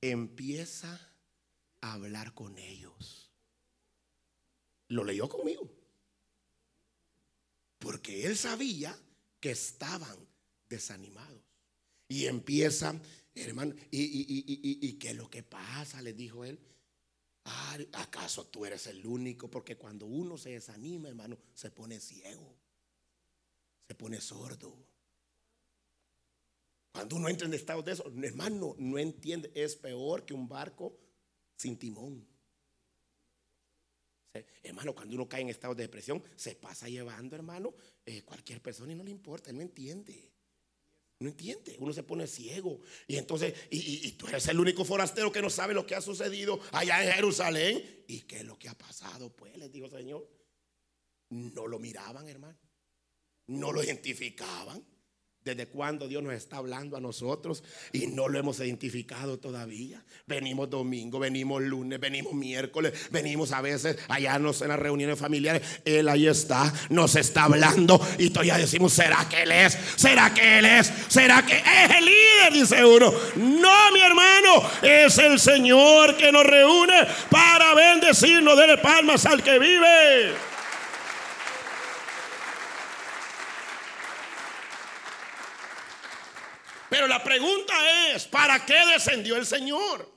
[0.00, 1.12] empieza
[1.80, 3.30] a hablar con ellos.
[4.88, 5.70] Lo leyó conmigo.
[7.78, 8.96] Porque él sabía
[9.40, 10.16] que estaban
[10.68, 11.42] desanimados.
[12.08, 12.98] Y empieza,
[13.34, 16.58] hermano, y, qué es lo que pasa, le dijo él.
[17.92, 19.50] ¿Acaso tú eres el único?
[19.50, 22.56] Porque cuando uno se desanima, hermano, se pone ciego,
[23.86, 24.76] se pone sordo.
[26.92, 30.96] Cuando uno entra en estado de eso, hermano, no entiende, es peor que un barco
[31.56, 32.26] sin timón.
[34.62, 37.74] Hermano, cuando uno cae en estado de depresión, se pasa llevando, hermano,
[38.04, 40.32] eh, cualquier persona y no le importa, él no entiende.
[41.20, 42.80] No entiende, uno se pone ciego.
[43.06, 46.60] Y entonces, y, tú eres el único forastero que no sabe lo que ha sucedido
[46.72, 48.04] allá en Jerusalén.
[48.08, 49.34] ¿Y qué es lo que ha pasado?
[49.34, 50.28] Pues les dijo Señor,
[51.30, 52.58] no lo miraban, hermano.
[53.46, 54.82] No lo identificaban.
[55.44, 60.02] ¿Desde cuándo Dios nos está hablando a nosotros y no lo hemos identificado todavía?
[60.26, 65.60] Venimos domingo, venimos lunes, venimos miércoles, venimos a veces allá en las reuniones familiares.
[65.84, 69.76] Él ahí está, nos está hablando y todavía decimos, ¿será que Él es?
[69.96, 70.90] ¿Será que Él es?
[71.08, 72.52] ¿Será que es el líder?
[72.54, 73.12] Dice uno.
[73.36, 79.58] No, mi hermano, es el Señor que nos reúne para bendecirnos, de palmas al que
[79.58, 80.53] vive.
[86.94, 87.74] Pero la pregunta
[88.12, 90.08] es, ¿para qué descendió el Señor?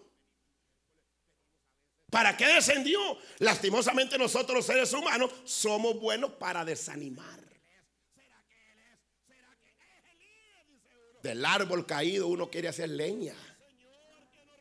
[2.11, 2.99] ¿Para qué descendió?
[3.39, 7.39] Lastimosamente nosotros los seres humanos somos buenos para desanimar.
[11.23, 13.33] Del árbol caído uno quiere hacer leña.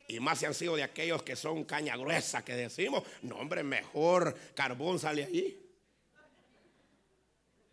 [0.09, 3.63] Y más si han sido de aquellos que son caña gruesa que decimos, no hombre,
[3.63, 5.66] mejor carbón sale ahí.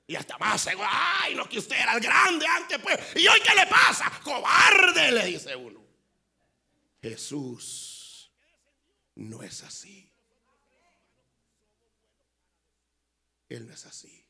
[0.06, 2.99] Y hasta más seguro, ay, lo que usted era el grande antes, pues.
[3.16, 4.12] ¿Y hoy qué le pasa?
[4.24, 5.82] Cobarde, le dice uno.
[7.01, 8.32] Jesús
[9.16, 10.12] no es así.
[13.49, 14.26] Él no es así.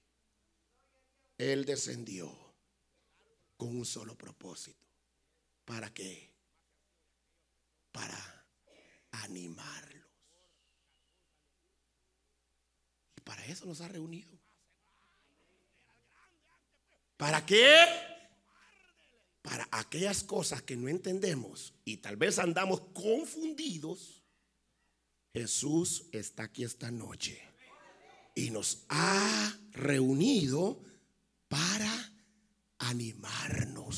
[1.38, 2.30] Él descendió
[3.58, 4.86] con un solo propósito.
[5.66, 6.34] ¿Para qué?
[7.92, 8.46] Para
[9.12, 10.04] animarlos.
[13.16, 14.33] Y para eso nos ha reunido.
[17.24, 17.74] ¿Para qué?
[19.42, 24.22] Para aquellas cosas que no entendemos y tal vez andamos confundidos.
[25.32, 27.42] Jesús está aquí esta noche
[28.36, 30.84] y nos ha reunido
[31.48, 32.12] para
[32.80, 33.96] animarnos.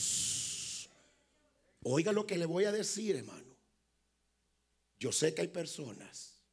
[1.82, 3.58] Oiga lo que le voy a decir, hermano.
[5.00, 6.44] Yo sé que hay personas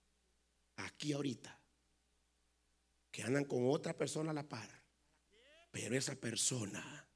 [0.77, 1.61] aquí ahorita
[3.11, 4.82] que andan con otra persona a la par,
[5.73, 7.09] pero esa persona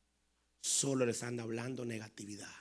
[0.61, 2.53] solo les anda hablando negatividad.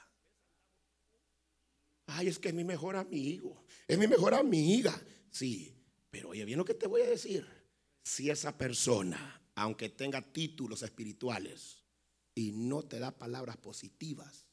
[2.05, 4.95] Ay, es que es mi mejor amigo, es mi mejor amiga.
[5.31, 5.73] Sí,
[6.11, 7.47] pero oye, bien lo que te voy a decir.
[8.03, 11.83] Si esa persona, aunque tenga títulos espirituales
[12.35, 14.45] y no te da palabras positivas,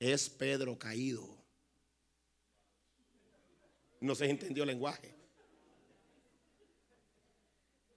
[0.00, 1.38] es Pedro caído
[4.00, 5.14] no se entendió el lenguaje.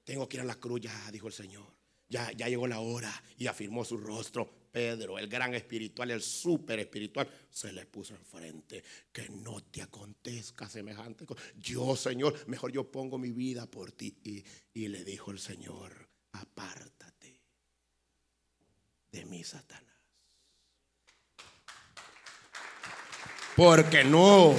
[0.04, 1.66] Tengo que ir a la cruz ya, dijo el Señor.
[2.10, 4.62] Ya, ya llegó la hora y afirmó su rostro.
[4.72, 8.84] Pedro, el gran espiritual, el súper espiritual, se le puso enfrente.
[9.12, 11.42] Que no te acontezca semejante cosa.
[11.58, 14.18] Yo, Señor, mejor yo pongo mi vida por ti.
[14.24, 14.44] Y,
[14.74, 17.42] y le dijo el Señor, apártate
[19.12, 19.86] de mí, Satanás.
[23.56, 24.56] Porque no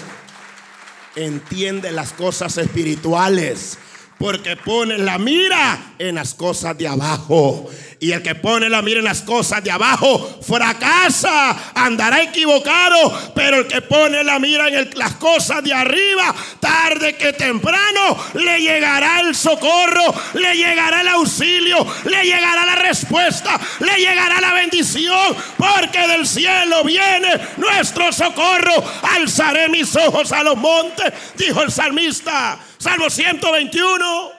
[1.16, 3.78] entiende las cosas espirituales.
[4.22, 7.68] Porque pone la mira en las cosas de abajo.
[7.98, 13.32] Y el que pone la mira en las cosas de abajo fracasa, andará equivocado.
[13.34, 18.60] Pero el que pone la mira en las cosas de arriba, tarde que temprano, le
[18.60, 25.36] llegará el socorro, le llegará el auxilio, le llegará la respuesta, le llegará la bendición.
[25.56, 28.84] Porque del cielo viene nuestro socorro.
[29.16, 32.60] Alzaré mis ojos a los montes, dijo el salmista.
[32.82, 34.32] Salmo 121.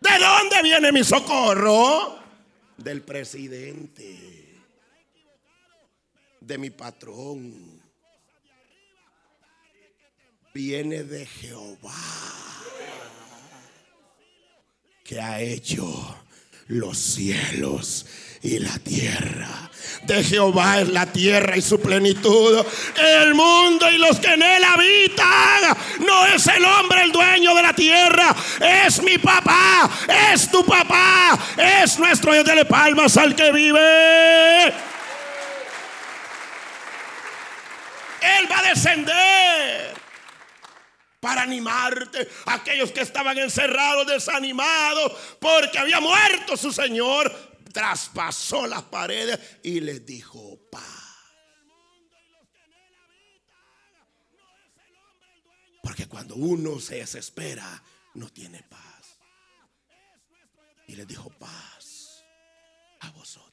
[0.00, 2.18] ¿De dónde viene mi socorro?
[2.82, 4.58] del presidente,
[6.40, 7.80] de mi patrón.
[10.52, 11.94] Viene de Jehová,
[15.04, 16.24] que ha hecho
[16.66, 18.06] los cielos
[18.42, 19.70] y la tierra.
[20.02, 22.64] De Jehová es la tierra y su plenitud,
[22.96, 25.76] el mundo y los que en él habitan.
[26.06, 29.90] No es el hombre el dueño de la tierra, es mi papá,
[30.32, 32.44] es tu papá, es nuestro Dios.
[32.44, 34.68] Dele palmas al que vive.
[38.20, 39.94] Él va a descender
[41.20, 42.28] para animarte.
[42.46, 50.04] Aquellos que estaban encerrados, desanimados, porque había muerto su Señor, traspasó las paredes y les
[50.04, 51.10] dijo paz.
[55.82, 57.82] Porque cuando uno se desespera,
[58.14, 59.18] no tiene paz.
[60.86, 62.24] Y les dijo paz
[63.00, 63.50] a vosotros.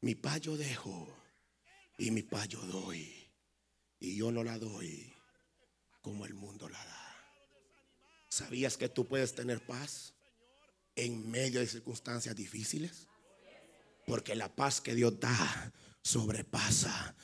[0.00, 1.08] Mi paz yo dejo
[1.98, 3.18] y mi paz yo doy.
[4.00, 5.14] Y yo no la doy
[6.00, 7.16] como el mundo la da.
[8.28, 10.11] ¿Sabías que tú puedes tener paz?
[11.04, 13.08] En medio de circunstancias difíciles?
[14.06, 15.72] Porque la paz que Dios da
[16.02, 17.14] sobrepasa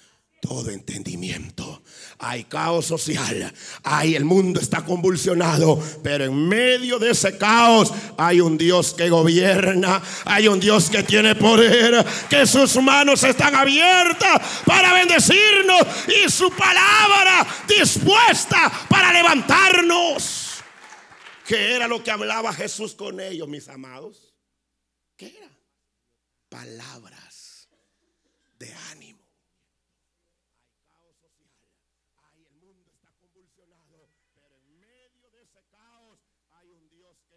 [0.40, 1.82] todo entendimiento.
[2.18, 3.52] Hay caos social,
[3.82, 9.08] hay el mundo está convulsionado, pero en medio de ese caos hay un Dios que
[9.08, 15.82] gobierna, hay un Dios que tiene poder, que sus manos están abiertas para bendecirnos
[16.24, 20.37] y su palabra dispuesta para levantarnos.
[21.48, 24.34] ¿Qué era lo que hablaba Jesús con ellos, mis amados?
[25.16, 25.50] ¿Qué era?
[26.50, 27.70] Palabras
[28.58, 29.26] de ánimo.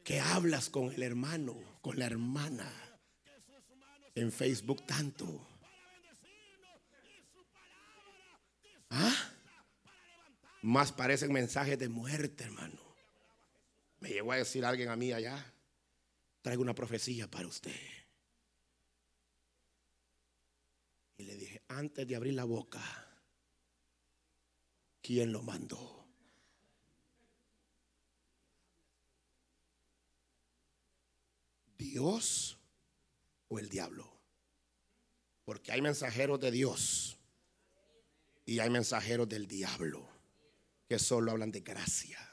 [0.04, 2.70] Que hablas con el hermano, con la hermana.
[4.14, 5.48] En Facebook tanto.
[8.90, 9.16] ¿Ah?
[10.64, 12.81] Más parecen mensajes de muerte, hermano.
[14.02, 15.54] Me llegó a decir alguien a mí allá,
[16.42, 17.76] traigo una profecía para usted.
[21.18, 22.82] Y le dije, antes de abrir la boca,
[25.04, 26.08] ¿quién lo mandó?
[31.78, 32.58] ¿Dios
[33.50, 34.20] o el diablo?
[35.46, 37.20] Porque hay mensajeros de Dios
[38.46, 40.10] y hay mensajeros del diablo
[40.90, 42.31] que solo hablan de gracia.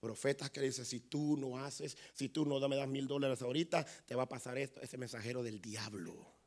[0.00, 3.84] Profetas que dicen, si tú no haces, si tú no me das mil dólares ahorita,
[4.06, 4.80] te va a pasar esto.
[4.80, 6.40] Ese mensajero del diablo.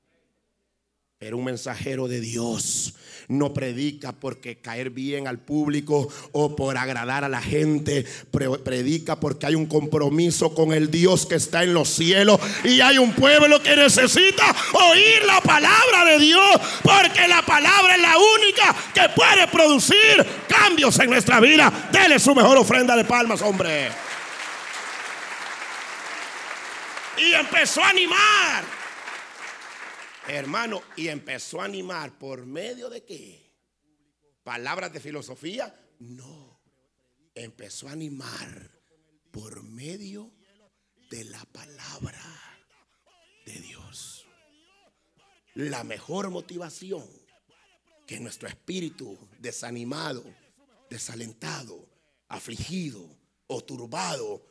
[1.24, 2.96] Pero un mensajero de Dios
[3.30, 8.06] no predica porque caer bien al público o por agradar a la gente.
[8.64, 12.98] Predica porque hay un compromiso con el Dios que está en los cielos y hay
[12.98, 18.76] un pueblo que necesita oír la palabra de Dios porque la palabra es la única
[18.94, 20.26] que puede producir
[20.64, 21.90] cambios en nuestra vida.
[21.92, 23.90] Dele su mejor ofrenda de palmas, hombre.
[27.18, 28.64] Y empezó a animar.
[30.28, 33.54] Hermano, y empezó a animar por medio de qué?
[34.44, 35.74] Palabras de filosofía.
[36.00, 36.62] No,
[37.36, 38.72] empezó a animar
[39.32, 40.32] por medio
[41.10, 42.24] de la palabra
[43.46, 44.26] de Dios.
[45.56, 47.06] La mejor motivación
[48.08, 50.24] que nuestro espíritu desanimado,
[50.94, 51.90] desalentado,
[52.30, 53.10] afligido
[53.48, 54.46] o turbado,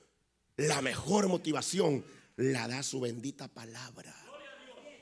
[0.57, 2.05] la mejor motivación
[2.37, 4.15] la da su bendita palabra.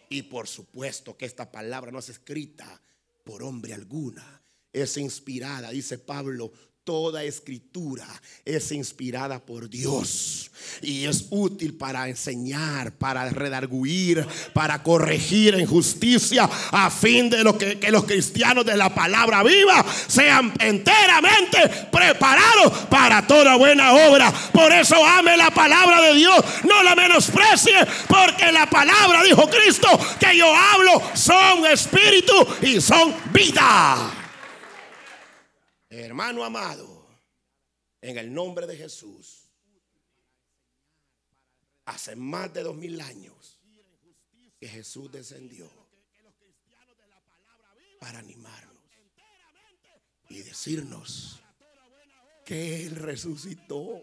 [0.08, 2.80] Y por supuesto que esta palabra no es escrita
[3.24, 6.52] por hombre alguna, es inspirada, dice Pablo,
[6.90, 8.04] toda escritura
[8.44, 10.50] es inspirada por Dios
[10.82, 17.56] y es útil para enseñar, para redarguir, para corregir en justicia, a fin de lo
[17.56, 21.60] que, que los cristianos de la palabra viva sean enteramente
[21.92, 24.32] preparados para toda buena obra.
[24.52, 29.86] Por eso ame la palabra de Dios, no la menosprecie, porque la palabra, dijo Cristo,
[30.18, 34.19] que yo hablo son espíritu y son vida.
[35.92, 37.04] Hermano amado,
[38.00, 39.50] en el nombre de Jesús,
[41.84, 43.58] hace más de dos mil años
[44.60, 45.68] que Jesús descendió
[47.98, 48.70] para animarnos
[50.28, 51.40] y decirnos
[52.44, 54.00] que Él resucitó.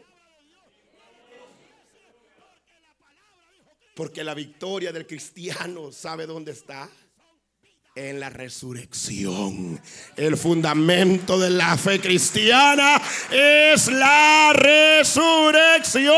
[3.95, 6.91] Porque la victoria del cristiano, ¿sabe dónde está?
[7.97, 9.81] En la resurrección.
[10.15, 16.13] El fundamento de la fe cristiana es la resurrección.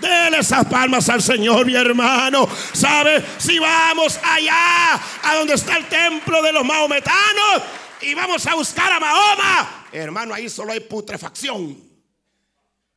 [0.00, 2.46] Dele esas palmas al Señor, mi hermano.
[2.74, 3.24] ¿Sabe?
[3.38, 7.62] Si vamos allá, a donde está el templo de los maometanos,
[8.02, 11.83] y vamos a buscar a Mahoma, hermano, ahí solo hay putrefacción.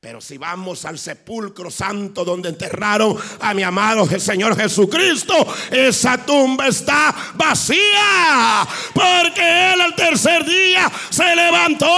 [0.08, 5.34] Pero si vamos al sepulcro santo donde enterraron a mi amado Señor Jesucristo,
[5.70, 8.66] esa tumba está vacía.
[8.94, 11.92] Porque Él al tercer día se levantó.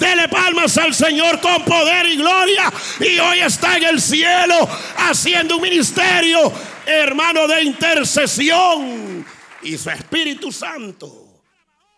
[0.00, 2.72] Dele palmas al Señor con poder y gloria.
[2.98, 6.52] Y hoy está en el cielo haciendo un ministerio,
[6.86, 9.24] hermano, de intercesión.
[9.62, 11.44] Y su Espíritu Santo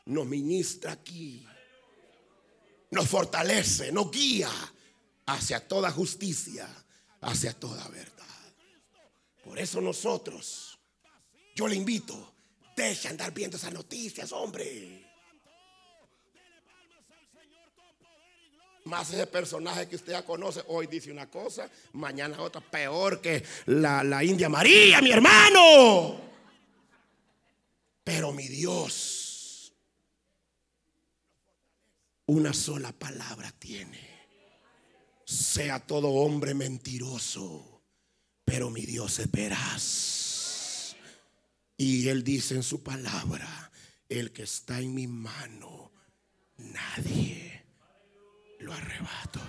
[0.04, 1.46] nos ministra aquí.
[2.90, 4.50] Nos fortalece, nos guía
[5.30, 6.68] hacia toda justicia,
[7.20, 8.26] hacia toda verdad.
[9.44, 10.78] Por eso nosotros,
[11.54, 12.34] yo le invito,
[12.76, 15.06] deje andar viendo esas noticias, hombre.
[18.84, 23.44] Más ese personaje que usted ya conoce, hoy dice una cosa, mañana otra, peor que
[23.66, 26.20] la, la India María, mi hermano.
[28.02, 29.72] Pero mi Dios,
[32.26, 34.09] una sola palabra tiene
[35.30, 37.82] sea todo hombre mentiroso,
[38.44, 40.96] pero mi Dios es veraz.
[41.76, 43.70] Y él dice en su palabra,
[44.08, 45.92] el que está en mi mano,
[46.56, 47.59] nadie
[48.60, 49.40] lo arrebato.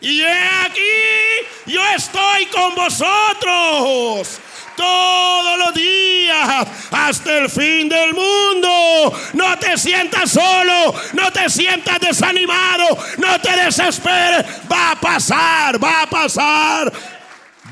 [0.00, 4.40] Y he aquí, yo estoy con vosotros
[4.76, 9.12] todos los días hasta el fin del mundo.
[9.34, 14.46] No te sientas solo, no te sientas desanimado, no te desesperes.
[14.70, 16.92] Va a pasar, va a pasar,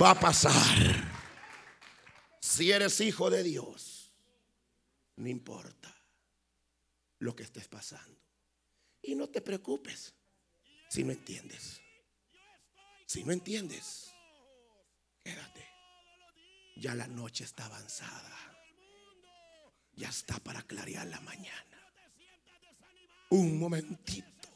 [0.00, 1.06] va a pasar.
[2.40, 4.12] Si eres hijo de Dios,
[5.14, 5.94] no importa
[7.20, 8.20] lo que estés pasando.
[9.00, 10.15] Y no te preocupes
[10.88, 11.80] si no entiendes.
[13.06, 14.12] Si no entiendes,
[15.22, 15.66] quédate.
[16.76, 18.36] Ya la noche está avanzada.
[19.94, 21.92] Ya está para clarear la mañana.
[23.30, 24.48] Un momentito.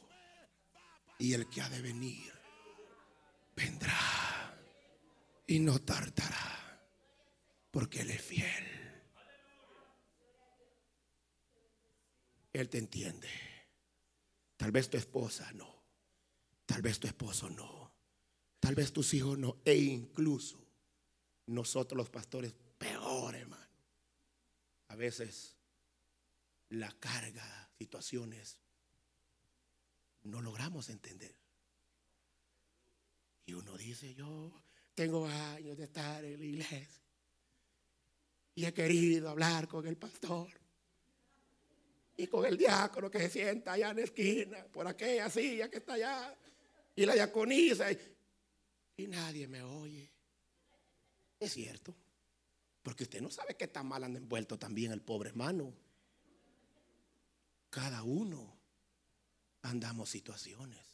[1.19, 2.33] Y el que ha de venir
[3.55, 4.57] vendrá
[5.47, 6.81] y no tardará.
[7.71, 8.81] Porque Él es fiel.
[12.53, 13.29] Él te entiende.
[14.57, 15.80] Tal vez tu esposa no.
[16.71, 17.93] Tal vez tu esposo no.
[18.61, 19.57] Tal vez tus hijos no.
[19.65, 20.65] E incluso
[21.47, 23.67] nosotros los pastores, peor, hermano.
[24.87, 25.57] A veces
[26.69, 28.61] la carga, situaciones,
[30.23, 31.35] no logramos entender.
[33.47, 34.53] Y uno dice, yo
[34.95, 37.03] tengo años de estar en la iglesia.
[38.55, 40.49] Y he querido hablar con el pastor.
[42.17, 45.79] Y con el diácono que se sienta allá en la esquina, por aquella silla que
[45.79, 46.37] está allá.
[47.01, 47.91] Y la diaconisa.
[47.91, 50.13] Y, nadie me oye.
[51.39, 51.97] Es cierto.
[52.83, 55.73] Porque usted no sabe qué tan mal han envuelto también el pobre hermano.
[57.71, 58.55] Cada uno
[59.63, 60.85] andamos situaciones.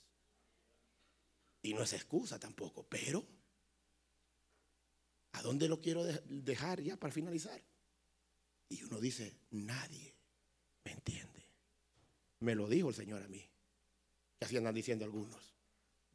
[1.62, 3.26] Y no es excusa tampoco, pero
[5.32, 7.60] ¿a dónde lo quiero dejar ya para finalizar?
[8.68, 10.14] Y uno dice, nadie
[10.84, 11.44] me entiende.
[12.38, 13.44] Me lo dijo el Señor a mí.
[14.38, 15.55] Y así andan diciendo algunos.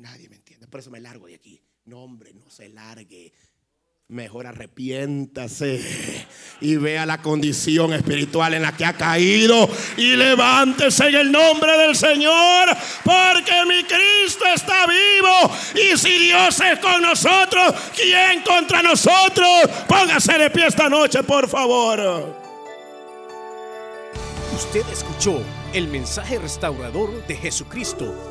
[0.02, 0.68] Nadie me entiende.
[0.68, 1.62] Por eso me largo de aquí.
[1.86, 3.32] No, hombre, no se largue.
[4.08, 6.26] Mejor arrepiéntase
[6.60, 11.78] y vea la condición espiritual en la que ha caído y levántese en el nombre
[11.78, 12.76] del Señor,
[13.06, 19.70] porque mi Cristo está vivo y si Dios es con nosotros, ¿quién contra nosotros?
[19.88, 22.36] Póngase de pie esta noche, por favor.
[24.54, 25.42] Usted escuchó
[25.74, 28.31] el mensaje restaurador de Jesucristo